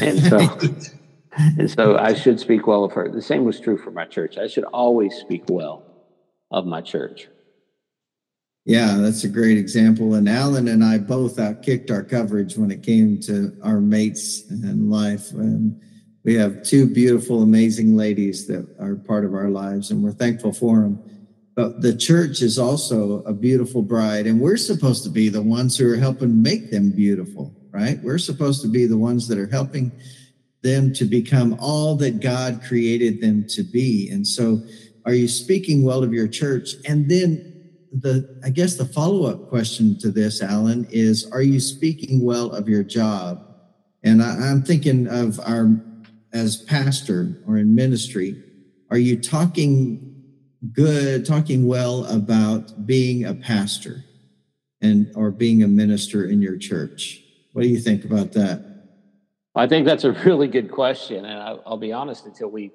And 0.00 0.18
so 0.20 0.38
and 1.36 1.70
so 1.70 1.96
I 1.96 2.14
should 2.14 2.40
speak 2.40 2.66
well 2.66 2.84
of 2.84 2.92
her. 2.92 3.08
The 3.08 3.22
same 3.22 3.44
was 3.44 3.60
true 3.60 3.78
for 3.78 3.90
my 3.90 4.04
church. 4.04 4.38
I 4.38 4.46
should 4.46 4.64
always 4.64 5.14
speak 5.14 5.44
well 5.48 5.84
of 6.50 6.66
my 6.66 6.80
church. 6.80 7.28
Yeah, 8.66 8.98
that's 8.98 9.24
a 9.24 9.28
great 9.28 9.56
example. 9.56 10.14
And 10.14 10.28
Alan 10.28 10.68
and 10.68 10.84
I 10.84 10.98
both 10.98 11.36
outkicked 11.36 11.90
our 11.90 12.02
coverage 12.02 12.56
when 12.56 12.70
it 12.70 12.82
came 12.82 13.18
to 13.22 13.56
our 13.62 13.80
mates 13.80 14.48
and 14.50 14.90
life. 14.90 15.32
And 15.32 15.80
we 16.24 16.34
have 16.34 16.62
two 16.62 16.86
beautiful, 16.86 17.42
amazing 17.42 17.96
ladies 17.96 18.46
that 18.48 18.68
are 18.78 18.96
part 18.96 19.24
of 19.24 19.34
our 19.34 19.48
lives, 19.48 19.90
and 19.90 20.02
we're 20.02 20.12
thankful 20.12 20.52
for 20.52 20.80
them. 20.80 21.02
But 21.60 21.82
the 21.82 21.94
church 21.94 22.40
is 22.40 22.58
also 22.58 23.22
a 23.24 23.34
beautiful 23.34 23.82
bride, 23.82 24.26
and 24.26 24.40
we're 24.40 24.56
supposed 24.56 25.04
to 25.04 25.10
be 25.10 25.28
the 25.28 25.42
ones 25.42 25.76
who 25.76 25.92
are 25.92 25.96
helping 25.96 26.40
make 26.40 26.70
them 26.70 26.88
beautiful, 26.90 27.54
right? 27.70 27.98
We're 28.02 28.16
supposed 28.16 28.62
to 28.62 28.68
be 28.68 28.86
the 28.86 28.96
ones 28.96 29.28
that 29.28 29.36
are 29.36 29.46
helping 29.46 29.92
them 30.62 30.94
to 30.94 31.04
become 31.04 31.58
all 31.60 31.96
that 31.96 32.20
God 32.20 32.62
created 32.66 33.20
them 33.20 33.44
to 33.48 33.62
be. 33.62 34.08
And 34.10 34.26
so, 34.26 34.62
are 35.04 35.12
you 35.12 35.28
speaking 35.28 35.84
well 35.84 36.02
of 36.02 36.14
your 36.14 36.28
church? 36.28 36.70
And 36.88 37.10
then 37.10 37.68
the 37.92 38.40
I 38.42 38.48
guess 38.48 38.76
the 38.76 38.86
follow-up 38.86 39.50
question 39.50 39.98
to 39.98 40.10
this, 40.10 40.40
Alan, 40.40 40.88
is 40.90 41.30
are 41.30 41.42
you 41.42 41.60
speaking 41.60 42.24
well 42.24 42.52
of 42.52 42.70
your 42.70 42.84
job? 42.84 43.38
And 44.02 44.22
I, 44.22 44.48
I'm 44.48 44.62
thinking 44.62 45.08
of 45.08 45.38
our 45.40 45.78
as 46.32 46.56
pastor 46.56 47.42
or 47.46 47.58
in 47.58 47.74
ministry, 47.74 48.42
are 48.90 48.96
you 48.96 49.20
talking 49.20 50.09
good, 50.72 51.24
talking 51.24 51.66
well 51.66 52.04
about 52.06 52.86
being 52.86 53.24
a 53.24 53.34
pastor 53.34 54.04
and 54.80 55.10
or 55.14 55.30
being 55.30 55.62
a 55.62 55.68
minister 55.68 56.24
in 56.24 56.42
your 56.42 56.56
church? 56.56 57.22
What 57.52 57.62
do 57.62 57.68
you 57.68 57.80
think 57.80 58.04
about 58.04 58.32
that? 58.32 58.64
I 59.54 59.66
think 59.66 59.86
that's 59.86 60.04
a 60.04 60.12
really 60.24 60.48
good 60.48 60.70
question. 60.70 61.24
And 61.24 61.38
I, 61.38 61.52
will 61.68 61.76
be 61.76 61.92
honest, 61.92 62.26
until 62.26 62.48
we 62.48 62.72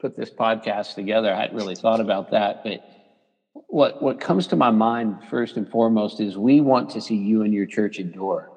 put 0.00 0.16
this 0.16 0.30
podcast 0.30 0.94
together, 0.94 1.32
I 1.32 1.40
hadn't 1.40 1.56
really 1.56 1.76
thought 1.76 2.00
about 2.00 2.30
that. 2.30 2.62
But 2.64 2.88
what 3.68 4.02
what 4.02 4.20
comes 4.20 4.46
to 4.48 4.56
my 4.56 4.70
mind 4.70 5.18
first 5.30 5.56
and 5.56 5.68
foremost 5.68 6.20
is 6.20 6.36
we 6.36 6.60
want 6.60 6.90
to 6.90 7.00
see 7.00 7.16
you 7.16 7.42
and 7.42 7.52
your 7.52 7.66
church 7.66 7.98
endure. 7.98 8.50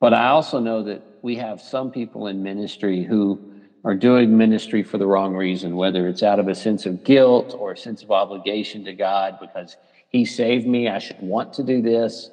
But 0.00 0.14
I 0.14 0.28
also 0.28 0.60
know 0.60 0.82
that 0.84 1.02
we 1.22 1.36
have 1.36 1.60
some 1.60 1.90
people 1.90 2.26
in 2.26 2.42
ministry 2.42 3.02
who 3.02 3.55
are 3.86 3.94
doing 3.94 4.36
ministry 4.36 4.82
for 4.82 4.98
the 4.98 5.06
wrong 5.06 5.36
reason, 5.36 5.76
whether 5.76 6.08
it's 6.08 6.24
out 6.24 6.40
of 6.40 6.48
a 6.48 6.54
sense 6.56 6.86
of 6.86 7.04
guilt 7.04 7.54
or 7.56 7.70
a 7.70 7.76
sense 7.76 8.02
of 8.02 8.10
obligation 8.10 8.84
to 8.84 8.92
God 8.92 9.38
because 9.40 9.76
He 10.08 10.24
saved 10.24 10.66
me, 10.66 10.88
I 10.88 10.98
should 10.98 11.20
want 11.20 11.52
to 11.54 11.62
do 11.62 11.80
this. 11.80 12.28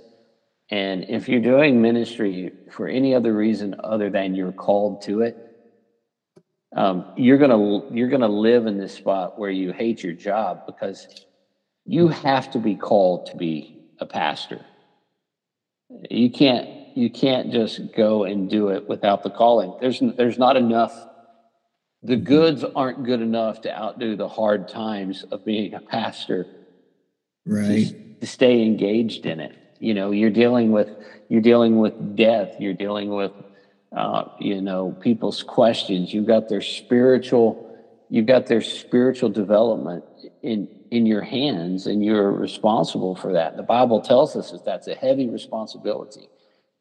And 0.72 1.06
if 1.10 1.30
you're 1.30 1.42
doing 1.42 1.80
ministry 1.80 2.52
for 2.72 2.88
any 2.88 3.14
other 3.14 3.36
reason 3.36 3.76
other 3.84 4.10
than 4.10 4.34
you're 4.34 4.52
called 4.52 5.04
to 5.04 5.22
it, 5.22 5.38
um, 6.76 7.14
you're 7.16 7.38
gonna 7.38 7.94
you're 7.94 8.10
gonna 8.10 8.28
live 8.28 8.66
in 8.66 8.80
this 8.80 8.96
spot 8.96 9.38
where 9.38 9.52
you 9.52 9.72
hate 9.72 10.04
your 10.04 10.14
job 10.14 10.66
because 10.66 11.08
you 11.86 12.08
have 12.08 12.50
to 12.52 12.58
be 12.58 12.76
called 12.76 13.28
to 13.28 13.38
be 13.38 13.80
a 14.00 14.08
pastor. 14.08 14.66
You 16.10 16.32
can't 16.32 16.98
you 16.98 17.12
can't 17.12 17.52
just 17.52 17.94
go 17.96 18.24
and 18.24 18.50
do 18.50 18.70
it 18.70 18.90
without 18.90 19.22
the 19.22 19.30
calling. 19.30 19.76
There's 19.80 20.02
there's 20.18 20.40
not 20.40 20.58
enough. 20.58 21.10
The 22.04 22.18
goods 22.18 22.64
aren't 22.64 23.04
good 23.04 23.22
enough 23.22 23.62
to 23.62 23.76
outdo 23.76 24.16
the 24.16 24.28
hard 24.28 24.68
times 24.68 25.24
of 25.32 25.46
being 25.46 25.74
a 25.74 25.80
pastor. 25.80 26.46
Right. 27.46 27.88
To, 27.88 28.20
to 28.22 28.28
stay 28.28 28.62
engaged 28.62 29.26
in 29.26 29.40
it. 29.40 29.58
You 29.80 29.94
know, 29.94 30.12
you're 30.12 30.30
dealing 30.30 30.72
with 30.72 30.90
you're 31.30 31.42
dealing 31.42 31.80
with 31.80 32.16
death. 32.16 32.56
You're 32.60 32.74
dealing 32.74 33.10
with 33.10 33.32
uh, 33.96 34.26
you 34.40 34.62
know 34.62 34.92
people's 35.02 35.44
questions. 35.44 36.14
You've 36.14 36.28
got 36.28 36.50
their 36.50 36.62
spiritual. 36.62 37.70
You've 38.10 38.28
got 38.28 38.48
their 38.48 38.62
spiritual 38.62 39.30
development 39.30 40.04
in 40.42 40.68
in 40.94 41.08
your 41.08 41.24
hands 41.24 41.88
and 41.88 42.06
you're 42.06 42.32
responsible 42.32 43.16
for 43.16 43.34
that. 43.34 43.58
The 43.58 43.64
Bible 43.64 44.00
tells 44.00 44.36
us 44.36 44.52
that 44.52 44.64
that's 44.64 44.88
a 44.88 44.94
heavy 44.94 45.28
responsibility. 45.28 46.30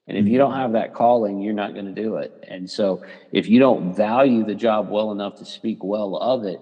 And 0.09 0.19
if 0.19 0.27
you 0.27 0.37
don't 0.37 0.55
have 0.55 0.73
that 0.73 0.95
calling, 0.95 1.41
you're 1.41 1.55
not 1.55 1.75
going 1.75 1.87
to 1.87 2.03
do 2.03 2.17
it. 2.17 2.45
And 2.49 2.69
so 2.69 3.05
if 3.31 3.49
you 3.49 3.61
don't 3.61 3.95
value 3.95 4.45
the 4.45 4.55
job 4.55 4.91
well 4.91 5.13
enough 5.13 5.37
to 5.37 5.45
speak 5.45 5.85
well 5.85 6.17
of 6.17 6.45
it, 6.45 6.61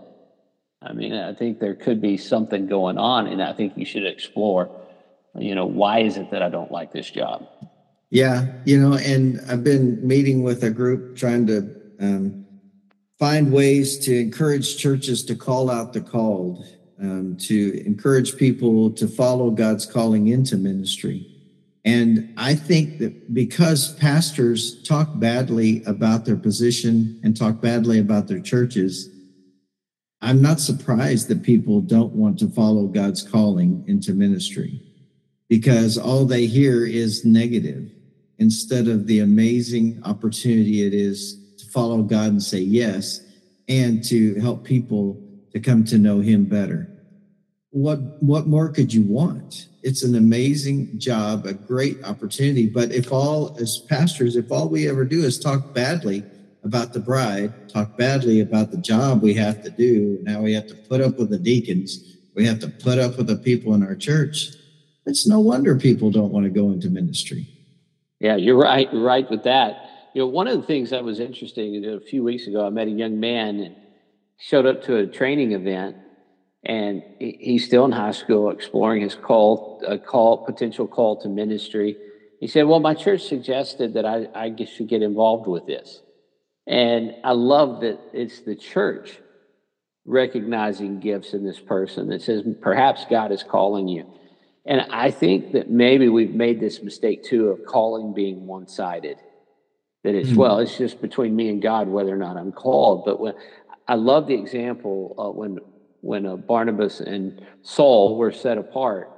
I 0.82 0.92
mean, 0.92 1.12
I 1.12 1.34
think 1.34 1.58
there 1.58 1.74
could 1.74 2.00
be 2.00 2.16
something 2.16 2.66
going 2.66 2.98
on 2.98 3.26
and 3.26 3.42
I 3.42 3.52
think 3.52 3.76
you 3.76 3.84
should 3.84 4.06
explore, 4.06 4.70
you 5.34 5.54
know, 5.54 5.66
why 5.66 6.00
is 6.00 6.16
it 6.16 6.30
that 6.30 6.42
I 6.42 6.48
don't 6.48 6.70
like 6.70 6.92
this 6.92 7.10
job? 7.10 7.46
Yeah, 8.10 8.46
you 8.64 8.80
know, 8.80 8.96
and 8.96 9.40
I've 9.48 9.62
been 9.62 10.06
meeting 10.06 10.42
with 10.42 10.64
a 10.64 10.70
group 10.70 11.16
trying 11.16 11.46
to 11.46 11.76
um, 12.00 12.44
find 13.18 13.52
ways 13.52 13.98
to 14.00 14.18
encourage 14.18 14.78
churches 14.78 15.22
to 15.26 15.34
call 15.34 15.70
out 15.70 15.92
the 15.92 16.00
called 16.00 16.64
um, 17.00 17.36
to 17.40 17.82
encourage 17.86 18.36
people 18.36 18.90
to 18.90 19.06
follow 19.06 19.50
God's 19.50 19.86
calling 19.86 20.28
into 20.28 20.56
ministry. 20.56 21.26
And 21.84 22.34
I 22.36 22.54
think 22.54 22.98
that 22.98 23.32
because 23.32 23.94
pastors 23.94 24.82
talk 24.82 25.18
badly 25.18 25.82
about 25.84 26.24
their 26.24 26.36
position 26.36 27.18
and 27.22 27.36
talk 27.36 27.60
badly 27.60 27.98
about 27.98 28.28
their 28.28 28.40
churches, 28.40 29.08
I'm 30.20 30.42
not 30.42 30.60
surprised 30.60 31.28
that 31.28 31.42
people 31.42 31.80
don't 31.80 32.12
want 32.12 32.38
to 32.40 32.48
follow 32.48 32.86
God's 32.86 33.22
calling 33.22 33.84
into 33.86 34.12
ministry 34.12 34.82
because 35.48 35.96
all 35.96 36.26
they 36.26 36.46
hear 36.46 36.84
is 36.84 37.24
negative 37.24 37.90
instead 38.38 38.86
of 38.86 39.06
the 39.06 39.20
amazing 39.20 40.00
opportunity 40.04 40.86
it 40.86 40.92
is 40.92 41.54
to 41.58 41.66
follow 41.66 42.02
God 42.02 42.28
and 42.28 42.42
say 42.42 42.60
yes 42.60 43.20
and 43.68 44.04
to 44.04 44.34
help 44.40 44.64
people 44.64 45.20
to 45.52 45.60
come 45.60 45.84
to 45.84 45.96
know 45.96 46.20
him 46.20 46.44
better. 46.44 46.88
What 47.70 48.22
what 48.22 48.46
more 48.46 48.68
could 48.68 48.92
you 48.92 49.02
want? 49.02 49.68
It's 49.82 50.02
an 50.02 50.16
amazing 50.16 50.98
job, 50.98 51.46
a 51.46 51.54
great 51.54 52.02
opportunity. 52.04 52.68
But 52.68 52.92
if 52.92 53.12
all 53.12 53.56
as 53.58 53.78
pastors, 53.88 54.36
if 54.36 54.50
all 54.50 54.68
we 54.68 54.88
ever 54.88 55.04
do 55.04 55.22
is 55.22 55.38
talk 55.38 55.72
badly 55.72 56.24
about 56.64 56.92
the 56.92 57.00
bride, 57.00 57.68
talk 57.68 57.96
badly 57.96 58.40
about 58.40 58.70
the 58.70 58.76
job 58.76 59.22
we 59.22 59.34
have 59.34 59.62
to 59.62 59.70
do. 59.70 60.18
Now 60.22 60.42
we 60.42 60.52
have 60.52 60.66
to 60.66 60.74
put 60.74 61.00
up 61.00 61.18
with 61.18 61.30
the 61.30 61.38
deacons. 61.38 62.16
We 62.34 62.44
have 62.46 62.58
to 62.60 62.68
put 62.68 62.98
up 62.98 63.16
with 63.16 63.26
the 63.26 63.36
people 63.36 63.74
in 63.74 63.82
our 63.82 63.94
church. 63.94 64.50
It's 65.06 65.26
no 65.26 65.40
wonder 65.40 65.76
people 65.76 66.10
don't 66.10 66.32
want 66.32 66.44
to 66.44 66.50
go 66.50 66.70
into 66.70 66.90
ministry. 66.90 67.48
Yeah, 68.20 68.36
you're 68.36 68.58
right. 68.58 68.92
You're 68.92 69.02
right 69.02 69.28
with 69.30 69.44
that. 69.44 69.76
You 70.14 70.22
know, 70.22 70.26
one 70.26 70.46
of 70.46 70.60
the 70.60 70.66
things 70.66 70.90
that 70.90 71.04
was 71.04 71.20
interesting 71.20 71.84
a 71.84 72.00
few 72.00 72.22
weeks 72.22 72.46
ago, 72.46 72.66
I 72.66 72.70
met 72.70 72.88
a 72.88 72.90
young 72.90 73.18
man 73.18 73.60
and 73.60 73.76
showed 74.38 74.66
up 74.66 74.82
to 74.84 74.96
a 74.96 75.06
training 75.06 75.52
event, 75.52 75.96
and 76.64 77.02
he's 77.18 77.64
still 77.64 77.84
in 77.84 77.92
high 77.92 78.10
school, 78.10 78.50
exploring 78.50 79.02
his 79.02 79.14
call, 79.14 79.82
a 79.86 79.98
call, 79.98 80.44
potential 80.44 80.86
call 80.86 81.20
to 81.22 81.28
ministry. 81.28 81.96
He 82.40 82.46
said, 82.46 82.64
"Well, 82.64 82.80
my 82.80 82.94
church 82.94 83.22
suggested 83.22 83.94
that 83.94 84.04
I, 84.04 84.28
I 84.34 84.64
should 84.64 84.88
get 84.88 85.02
involved 85.02 85.46
with 85.46 85.66
this." 85.66 86.02
And 86.66 87.16
I 87.24 87.32
love 87.32 87.80
that 87.80 87.98
it's 88.12 88.40
the 88.42 88.54
church 88.54 89.18
recognizing 90.04 91.00
gifts 91.00 91.34
in 91.34 91.44
this 91.44 91.58
person 91.58 92.08
that 92.08 92.22
says, 92.22 92.42
perhaps 92.60 93.04
God 93.08 93.32
is 93.32 93.42
calling 93.42 93.88
you. 93.88 94.06
And 94.66 94.82
I 94.90 95.10
think 95.10 95.52
that 95.52 95.70
maybe 95.70 96.08
we've 96.08 96.34
made 96.34 96.60
this 96.60 96.82
mistake 96.82 97.24
too 97.24 97.48
of 97.48 97.64
calling 97.64 98.14
being 98.14 98.46
one 98.46 98.68
sided. 98.68 99.16
That 100.04 100.14
it's, 100.14 100.30
mm-hmm. 100.30 100.38
well, 100.38 100.58
it's 100.58 100.76
just 100.76 101.00
between 101.00 101.34
me 101.34 101.48
and 101.48 101.60
God 101.60 101.88
whether 101.88 102.14
or 102.14 102.18
not 102.18 102.36
I'm 102.36 102.52
called. 102.52 103.04
But 103.04 103.20
when 103.20 103.34
I 103.88 103.94
love 103.94 104.26
the 104.26 104.34
example 104.34 105.14
uh, 105.18 105.30
when 105.30 105.58
when 106.00 106.26
uh, 106.26 106.36
Barnabas 106.36 107.00
and 107.00 107.44
Saul 107.62 108.16
were 108.16 108.32
set 108.32 108.58
apart, 108.58 109.10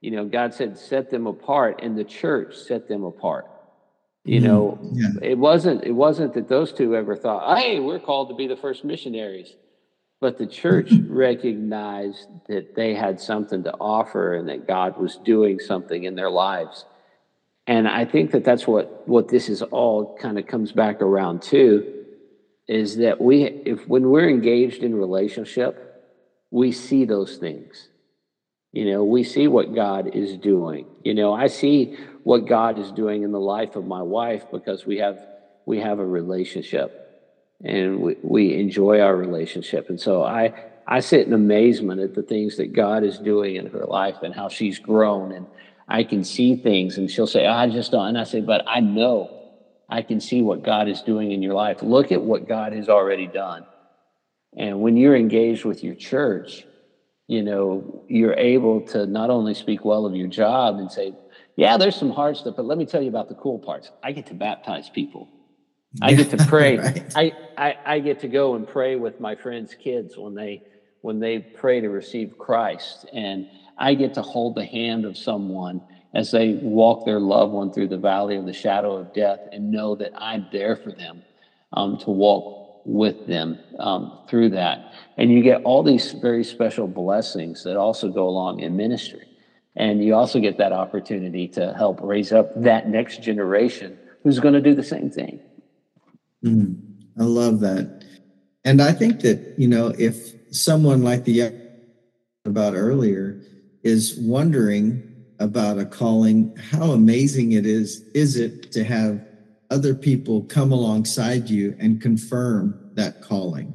you 0.00 0.10
know, 0.10 0.24
God 0.24 0.54
said, 0.54 0.78
set 0.78 1.10
them 1.10 1.26
apart, 1.26 1.80
and 1.82 1.96
the 1.96 2.04
church 2.04 2.56
set 2.56 2.88
them 2.88 3.04
apart. 3.04 3.46
You 4.24 4.40
mm-hmm. 4.40 4.46
know, 4.46 4.78
yeah. 4.92 5.08
it 5.22 5.38
wasn't 5.38 5.84
it 5.84 5.92
wasn't 5.92 6.34
that 6.34 6.48
those 6.48 6.72
two 6.72 6.96
ever 6.96 7.16
thought, 7.16 7.58
"Hey, 7.58 7.78
we're 7.78 8.00
called 8.00 8.28
to 8.30 8.34
be 8.34 8.48
the 8.48 8.56
first 8.56 8.84
missionaries." 8.84 9.54
But 10.20 10.38
the 10.38 10.46
church 10.46 10.90
recognized 11.08 12.28
that 12.48 12.74
they 12.74 12.94
had 12.94 13.20
something 13.20 13.62
to 13.64 13.72
offer 13.74 14.34
and 14.34 14.48
that 14.48 14.66
God 14.66 14.98
was 14.98 15.16
doing 15.16 15.60
something 15.60 16.04
in 16.04 16.16
their 16.16 16.30
lives. 16.30 16.86
And 17.68 17.86
I 17.86 18.04
think 18.04 18.32
that 18.32 18.44
that's 18.44 18.66
what 18.66 19.06
what 19.08 19.28
this 19.28 19.48
is 19.48 19.62
all 19.62 20.16
kind 20.16 20.38
of 20.38 20.46
comes 20.46 20.72
back 20.72 21.02
around 21.02 21.42
to 21.42 22.04
is 22.66 22.96
that 22.96 23.20
we 23.20 23.44
if 23.44 23.86
when 23.86 24.10
we're 24.10 24.28
engaged 24.28 24.82
in 24.82 24.94
relationship, 24.94 25.95
we 26.50 26.72
see 26.72 27.04
those 27.04 27.36
things. 27.36 27.88
You 28.72 28.92
know, 28.92 29.04
we 29.04 29.24
see 29.24 29.48
what 29.48 29.74
God 29.74 30.14
is 30.14 30.36
doing. 30.36 30.86
You 31.02 31.14
know, 31.14 31.32
I 31.32 31.46
see 31.46 31.96
what 32.24 32.46
God 32.46 32.78
is 32.78 32.92
doing 32.92 33.22
in 33.22 33.32
the 33.32 33.40
life 33.40 33.74
of 33.76 33.86
my 33.86 34.02
wife 34.02 34.50
because 34.50 34.84
we 34.84 34.98
have 34.98 35.18
we 35.64 35.80
have 35.80 35.98
a 35.98 36.06
relationship 36.06 37.02
and 37.64 38.00
we, 38.00 38.16
we 38.22 38.60
enjoy 38.60 39.00
our 39.00 39.16
relationship. 39.16 39.88
And 39.88 40.00
so 40.00 40.22
I 40.22 40.52
I 40.86 41.00
sit 41.00 41.26
in 41.26 41.32
amazement 41.32 42.00
at 42.00 42.14
the 42.14 42.22
things 42.22 42.58
that 42.58 42.72
God 42.72 43.02
is 43.02 43.18
doing 43.18 43.56
in 43.56 43.66
her 43.68 43.86
life 43.86 44.16
and 44.22 44.34
how 44.34 44.48
she's 44.48 44.78
grown 44.78 45.32
and 45.32 45.46
I 45.88 46.04
can 46.04 46.22
see 46.22 46.56
things 46.56 46.98
and 46.98 47.10
she'll 47.10 47.26
say, 47.26 47.46
oh, 47.46 47.52
I 47.52 47.68
just 47.68 47.92
don't 47.92 48.08
and 48.08 48.18
I 48.18 48.24
say, 48.24 48.40
but 48.40 48.64
I 48.68 48.80
know 48.80 49.30
I 49.88 50.02
can 50.02 50.20
see 50.20 50.42
what 50.42 50.62
God 50.62 50.88
is 50.88 51.00
doing 51.00 51.32
in 51.32 51.42
your 51.42 51.54
life. 51.54 51.82
Look 51.82 52.12
at 52.12 52.20
what 52.20 52.48
God 52.48 52.72
has 52.72 52.88
already 52.88 53.26
done. 53.26 53.64
And 54.56 54.80
when 54.80 54.96
you're 54.96 55.16
engaged 55.16 55.64
with 55.64 55.84
your 55.84 55.94
church, 55.94 56.64
you 57.28 57.42
know, 57.42 58.04
you're 58.08 58.34
able 58.34 58.80
to 58.88 59.06
not 59.06 59.30
only 59.30 59.54
speak 59.54 59.84
well 59.84 60.06
of 60.06 60.14
your 60.14 60.28
job 60.28 60.78
and 60.78 60.90
say, 60.90 61.14
yeah, 61.56 61.76
there's 61.76 61.96
some 61.96 62.10
hard 62.10 62.36
stuff, 62.36 62.56
but 62.56 62.64
let 62.64 62.78
me 62.78 62.86
tell 62.86 63.02
you 63.02 63.08
about 63.08 63.28
the 63.28 63.34
cool 63.34 63.58
parts. 63.58 63.90
I 64.02 64.12
get 64.12 64.26
to 64.26 64.34
baptize 64.34 64.88
people. 64.88 65.28
I 66.00 66.14
get 66.14 66.30
to 66.30 66.36
pray. 66.48 66.78
right. 66.78 67.12
I, 67.16 67.32
I, 67.56 67.74
I 67.84 67.98
get 68.00 68.20
to 68.20 68.28
go 68.28 68.54
and 68.54 68.66
pray 68.66 68.96
with 68.96 69.20
my 69.20 69.34
friends' 69.34 69.74
kids 69.74 70.16
when 70.16 70.34
they 70.34 70.62
when 71.02 71.20
they 71.20 71.38
pray 71.38 71.80
to 71.80 71.88
receive 71.88 72.36
Christ. 72.36 73.06
And 73.12 73.48
I 73.78 73.94
get 73.94 74.14
to 74.14 74.22
hold 74.22 74.56
the 74.56 74.64
hand 74.64 75.04
of 75.04 75.16
someone 75.16 75.80
as 76.14 76.30
they 76.30 76.54
walk 76.54 77.04
their 77.04 77.20
loved 77.20 77.52
one 77.52 77.72
through 77.72 77.88
the 77.88 77.98
valley 77.98 78.36
of 78.36 78.44
the 78.44 78.52
shadow 78.52 78.96
of 78.96 79.12
death 79.12 79.40
and 79.52 79.70
know 79.70 79.94
that 79.96 80.12
I'm 80.16 80.48
there 80.50 80.74
for 80.74 80.90
them 80.90 81.22
um, 81.72 81.98
to 81.98 82.10
walk 82.10 82.65
with 82.86 83.26
them 83.26 83.58
um, 83.80 84.18
through 84.28 84.50
that. 84.50 84.92
And 85.16 85.30
you 85.30 85.42
get 85.42 85.62
all 85.64 85.82
these 85.82 86.12
very 86.12 86.44
special 86.44 86.86
blessings 86.86 87.64
that 87.64 87.76
also 87.76 88.08
go 88.08 88.28
along 88.28 88.60
in 88.60 88.76
ministry. 88.76 89.26
And 89.74 90.02
you 90.02 90.14
also 90.14 90.40
get 90.40 90.56
that 90.58 90.72
opportunity 90.72 91.48
to 91.48 91.74
help 91.74 92.00
raise 92.00 92.32
up 92.32 92.50
that 92.62 92.88
next 92.88 93.22
generation 93.22 93.98
who's 94.22 94.40
going 94.40 94.54
to 94.54 94.60
do 94.60 94.74
the 94.74 94.84
same 94.84 95.10
thing. 95.10 95.40
Mm, 96.44 96.80
I 97.18 97.24
love 97.24 97.60
that. 97.60 98.04
And 98.64 98.80
I 98.80 98.92
think 98.92 99.20
that, 99.20 99.54
you 99.58 99.68
know, 99.68 99.92
if 99.98 100.34
someone 100.50 101.02
like 101.02 101.24
the 101.24 101.32
young 101.32 101.60
about 102.44 102.74
earlier 102.74 103.40
is 103.82 104.16
wondering 104.20 105.02
about 105.38 105.78
a 105.78 105.84
calling, 105.84 106.56
how 106.56 106.92
amazing 106.92 107.52
it 107.52 107.66
is, 107.66 108.02
is 108.14 108.36
it 108.36 108.72
to 108.72 108.84
have 108.84 109.20
other 109.70 109.94
people 109.94 110.42
come 110.42 110.72
alongside 110.72 111.48
you 111.50 111.76
and 111.78 112.00
confirm 112.00 112.90
that 112.94 113.22
calling? 113.22 113.74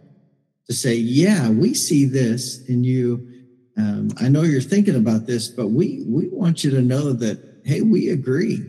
To 0.67 0.73
say, 0.73 0.95
yeah, 0.95 1.49
we 1.49 1.73
see 1.73 2.05
this 2.05 2.65
in 2.67 2.83
you 2.83 3.31
um, 3.77 4.09
I 4.19 4.27
know 4.27 4.43
you're 4.43 4.61
thinking 4.61 4.95
about 4.95 5.25
this, 5.25 5.47
but 5.47 5.67
we 5.67 6.03
we 6.07 6.27
want 6.29 6.63
you 6.63 6.71
to 6.71 6.81
know 6.81 7.13
that 7.13 7.61
hey, 7.63 7.81
we 7.81 8.09
agree. 8.09 8.65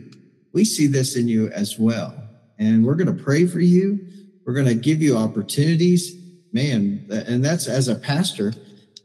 We 0.53 0.65
see 0.65 0.87
this 0.87 1.15
in 1.15 1.27
you 1.27 1.49
as 1.49 1.77
well, 1.77 2.15
and 2.57 2.85
we're 2.85 2.95
going 2.95 3.15
to 3.15 3.23
pray 3.23 3.45
for 3.45 3.59
you. 3.59 3.99
We're 4.45 4.53
going 4.53 4.67
to 4.67 4.75
give 4.75 5.01
you 5.01 5.17
opportunities, 5.17 6.15
man. 6.51 7.05
And 7.09 7.43
that's 7.43 7.67
as 7.67 7.87
a 7.87 7.95
pastor, 7.95 8.53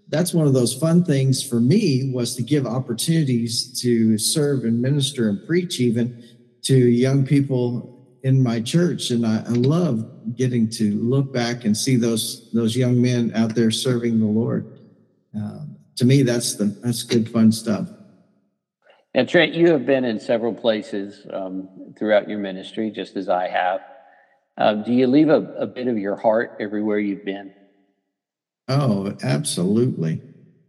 that's 0.09 0.33
one 0.35 0.47
of 0.47 0.53
those 0.53 0.75
fun 0.75 1.05
things 1.05 1.43
for 1.43 1.61
me 1.61 2.11
was 2.13 2.35
to 2.37 2.43
give 2.43 2.67
opportunities 2.67 3.81
to 3.83 4.19
serve 4.19 4.65
and 4.65 4.81
minister 4.81 5.29
and 5.29 5.47
preach 5.47 5.81
even 5.81 6.23
to 6.63 6.77
young 6.77 7.25
people 7.25 7.98
in 8.29 8.43
my 8.43 8.61
church 8.61 9.11
and 9.11 9.27
I, 9.27 9.39
I, 9.39 9.57
love 9.75 9.97
getting 10.37 10.69
to 10.71 10.87
look 11.03 11.33
back 11.33 11.65
and 11.65 11.77
see 11.77 11.97
those 11.97 12.51
those 12.53 12.77
young 12.77 13.01
men 13.01 13.33
out 13.35 13.55
there 13.55 13.71
serving 13.71 14.21
the 14.21 14.27
lord 14.43 14.79
um, 15.35 15.77
to 15.97 16.05
me, 16.05 16.23
that's 16.23 16.55
the 16.55 16.67
that's 16.67 17.03
good 17.03 17.29
fun 17.29 17.53
stuff. 17.53 17.89
And 19.15 19.29
Trent, 19.29 19.55
you 19.55 19.73
have 19.73 19.85
been 19.85 20.05
in 20.05 20.21
several 20.21 20.55
places 20.55 21.27
um, 21.33 21.93
throughout 21.99 22.29
your 22.29 22.39
ministry, 22.39 22.91
just 22.91 23.17
as 23.17 23.29
I 23.29 23.49
have. 23.49 23.81
Uh, 24.57 24.75
do 24.75 24.93
you 24.93 25.07
leave 25.07 25.29
a, 25.29 25.43
a 25.59 25.67
bit 25.67 25.89
of 25.89 25.99
your 25.99 26.17
heart 26.17 26.57
everywhere 26.61 26.99
you've 26.99 27.25
been? 27.25 27.53
Oh, 28.69 29.17
absolutely. 29.23 30.21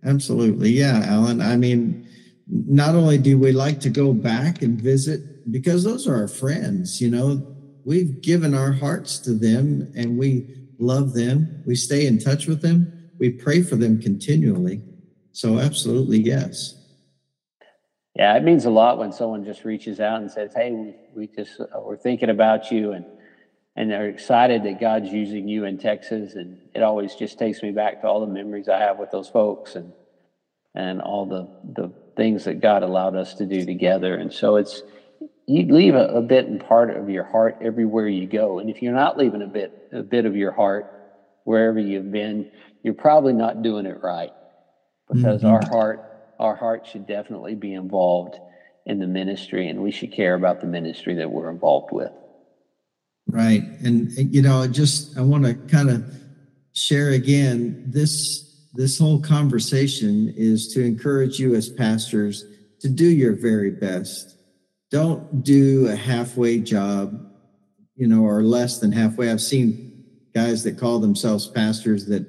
Absolutely. 0.03 0.71
Yeah, 0.71 1.03
Alan. 1.05 1.41
I 1.41 1.57
mean, 1.57 2.07
not 2.47 2.95
only 2.95 3.17
do 3.17 3.37
we 3.37 3.51
like 3.51 3.79
to 3.81 3.89
go 3.89 4.13
back 4.13 4.61
and 4.61 4.81
visit 4.81 5.21
because 5.51 5.83
those 5.83 6.07
are 6.07 6.15
our 6.15 6.27
friends, 6.27 7.01
you 7.01 7.09
know, 7.09 7.55
we've 7.85 8.21
given 8.21 8.53
our 8.53 8.71
hearts 8.71 9.19
to 9.19 9.33
them 9.33 9.91
and 9.95 10.17
we 10.17 10.55
love 10.79 11.13
them. 11.13 11.63
We 11.65 11.75
stay 11.75 12.07
in 12.07 12.19
touch 12.19 12.47
with 12.47 12.61
them. 12.61 13.11
We 13.19 13.29
pray 13.29 13.61
for 13.61 13.75
them 13.75 14.01
continually. 14.01 14.81
So, 15.31 15.59
absolutely, 15.59 16.19
yes. 16.19 16.75
Yeah, 18.15 18.35
it 18.35 18.43
means 18.43 18.65
a 18.65 18.69
lot 18.69 18.97
when 18.97 19.11
someone 19.11 19.45
just 19.45 19.63
reaches 19.63 19.99
out 19.99 20.21
and 20.21 20.29
says, 20.29 20.51
"Hey, 20.53 20.71
we, 20.71 20.95
we 21.15 21.27
just 21.27 21.59
uh, 21.59 21.79
we're 21.79 21.95
thinking 21.95 22.29
about 22.29 22.71
you," 22.71 22.91
and 22.91 23.05
and 23.75 23.89
they're 23.89 24.09
excited 24.09 24.63
that 24.63 24.79
God's 24.79 25.09
using 25.09 25.47
you 25.47 25.65
in 25.65 25.77
Texas. 25.77 26.33
And 26.33 26.57
it 26.75 26.83
always 26.83 27.15
just 27.15 27.39
takes 27.39 27.63
me 27.63 27.71
back 27.71 28.01
to 28.01 28.07
all 28.07 28.19
the 28.19 28.27
memories 28.27 28.67
I 28.67 28.79
have 28.79 28.97
with 28.97 29.11
those 29.11 29.29
folks 29.29 29.75
and 29.75 29.93
and 30.75 31.01
all 31.01 31.25
the 31.25 31.47
the 31.81 31.93
things 32.17 32.43
that 32.45 32.59
God 32.59 32.83
allowed 32.83 33.15
us 33.15 33.35
to 33.35 33.45
do 33.45 33.65
together. 33.65 34.15
And 34.15 34.33
so 34.33 34.57
it's 34.57 34.81
you 35.49 35.73
leave 35.73 35.95
a, 35.95 36.05
a 36.09 36.21
bit 36.21 36.45
and 36.45 36.63
part 36.63 36.95
of 36.95 37.09
your 37.09 37.23
heart 37.23 37.57
everywhere 37.59 38.07
you 38.07 38.27
go. 38.27 38.59
And 38.59 38.69
if 38.69 38.83
you're 38.83 38.93
not 38.93 39.17
leaving 39.17 39.41
a 39.41 39.47
bit 39.47 39.89
a 39.91 40.03
bit 40.03 40.25
of 40.25 40.35
your 40.35 40.51
heart 40.51 40.85
wherever 41.43 41.79
you've 41.79 42.11
been, 42.11 42.51
you're 42.83 42.93
probably 42.93 43.33
not 43.33 43.63
doing 43.63 43.87
it 43.87 43.97
right 44.03 44.31
because 45.11 45.41
mm-hmm. 45.41 45.47
our 45.47 45.65
heart 45.65 46.05
our 46.37 46.55
heart 46.55 46.85
should 46.85 47.07
definitely 47.07 47.55
be 47.55 47.73
involved 47.73 48.35
in 48.85 48.99
the 48.99 49.07
ministry 49.07 49.67
and 49.67 49.81
we 49.81 49.91
should 49.91 50.11
care 50.11 50.35
about 50.35 50.61
the 50.61 50.67
ministry 50.67 51.15
that 51.15 51.29
we're 51.29 51.49
involved 51.49 51.89
with 51.91 52.11
right 53.27 53.63
and 53.83 54.11
you 54.33 54.41
know 54.41 54.65
just 54.67 55.17
i 55.17 55.21
want 55.21 55.43
to 55.43 55.53
kind 55.53 55.89
of 55.89 56.03
share 56.73 57.09
again 57.09 57.83
this 57.87 58.67
this 58.73 58.97
whole 58.97 59.19
conversation 59.19 60.33
is 60.37 60.71
to 60.73 60.81
encourage 60.83 61.39
you 61.39 61.55
as 61.55 61.69
pastors 61.69 62.45
to 62.79 62.87
do 62.87 63.05
your 63.05 63.33
very 63.33 63.71
best 63.71 64.38
don't 64.91 65.43
do 65.43 65.87
a 65.87 65.95
halfway 65.95 66.59
job 66.59 67.25
you 67.95 68.07
know 68.07 68.23
or 68.23 68.43
less 68.43 68.79
than 68.79 68.91
halfway 68.91 69.31
i've 69.31 69.41
seen 69.41 70.03
guys 70.33 70.63
that 70.63 70.77
call 70.77 70.99
themselves 70.99 71.47
pastors 71.47 72.05
that 72.05 72.25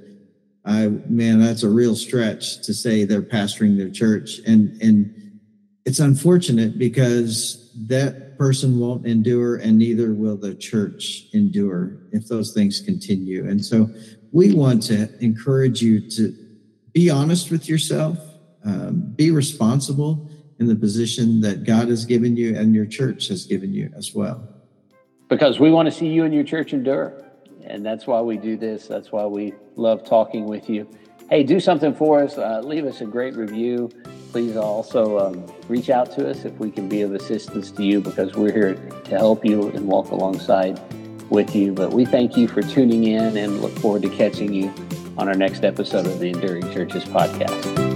I 0.65 0.89
man, 1.09 1.41
that's 1.41 1.63
a 1.63 1.69
real 1.69 1.97
stretch 1.97 2.63
to 2.63 2.75
say 2.75 3.05
they're 3.05 3.23
pastoring 3.23 3.77
their 3.77 3.91
church, 3.91 4.41
and 4.47 4.81
and 4.83 5.41
it's 5.87 6.01
unfortunate 6.01 6.79
because 6.79 7.73
that 7.89 8.37
person 8.37 8.79
won't 8.79 9.07
endure, 9.07 9.57
and 9.57 9.79
neither 9.79 10.13
will 10.13 10.37
the 10.37 10.55
church 10.55 11.25
endure 11.33 11.99
if 12.13 12.29
those 12.29 12.53
things 12.53 12.81
continue. 12.81 13.49
And 13.49 13.65
so 13.65 13.89
we 14.33 14.55
want 14.55 14.83
to 14.85 15.09
encourage 15.25 15.81
you 15.81 16.09
to 16.11 16.37
be 16.93 17.09
honest 17.09 17.51
with 17.51 17.69
yourself, 17.69 18.19
um, 18.65 19.13
be 19.17 19.31
responsible 19.31 20.30
in 20.61 20.67
the 20.67 20.77
position 20.77 21.41
that 21.41 21.65
God 21.65 21.89
has 21.89 22.05
given 22.05 22.37
you 22.37 22.57
and 22.57 22.75
your 22.75 22.87
church 22.87 23.29
has 23.29 23.47
given 23.47 23.73
you 23.73 23.91
as 23.97 24.15
well. 24.15 24.47
Because 25.29 25.59
we 25.59 25.71
want 25.71 25.87
to 25.87 25.93
see 25.93 26.07
you 26.07 26.25
and 26.25 26.35
your 26.35 26.45
church 26.45 26.75
endure. 26.75 27.25
And 27.65 27.85
that's 27.85 28.07
why 28.07 28.21
we 28.21 28.37
do 28.37 28.57
this. 28.57 28.87
That's 28.87 29.11
why 29.11 29.25
we 29.25 29.55
love 29.77 30.05
talking 30.05 30.45
with 30.45 30.69
you. 30.69 30.89
Hey, 31.31 31.45
do 31.45 31.61
something 31.61 31.95
for 31.95 32.23
us. 32.23 32.37
Uh, 32.37 32.61
leave 32.63 32.85
us 32.85 33.01
a 33.01 33.07
great 33.07 33.37
review. 33.37 33.91
Please 34.33 34.57
also 34.57 35.19
um, 35.19 35.47
reach 35.69 35.89
out 35.89 36.13
to 36.13 36.29
us 36.29 36.45
if 36.45 36.53
we 36.59 36.71
can 36.71 36.89
be 36.89 37.03
of 37.03 37.15
assistance 37.15 37.71
to 37.73 37.85
you 37.85 38.01
because 38.01 38.35
we're 38.35 38.53
here 38.53 38.75
to 38.75 39.19
help 39.19 39.45
you 39.45 39.69
and 39.69 39.87
walk 39.87 40.11
alongside 40.11 40.81
with 41.31 41.55
you. 41.55 41.73
But 41.73 41.93
we 41.93 42.05
thank 42.05 42.37
you 42.37 42.49
for 42.49 42.63
tuning 42.63 43.05
in 43.05 43.37
and 43.37 43.61
look 43.63 43.77
forward 43.79 44.03
to 44.03 44.11
catching 44.11 44.53
you 44.53 44.73
on 45.17 45.29
our 45.29 45.35
next 45.35 45.65
episode 45.65 46.07
of 46.07 46.19
the 46.19 46.31
Enduring 46.31 46.73
Churches 46.73 47.05
podcast. 47.05 47.90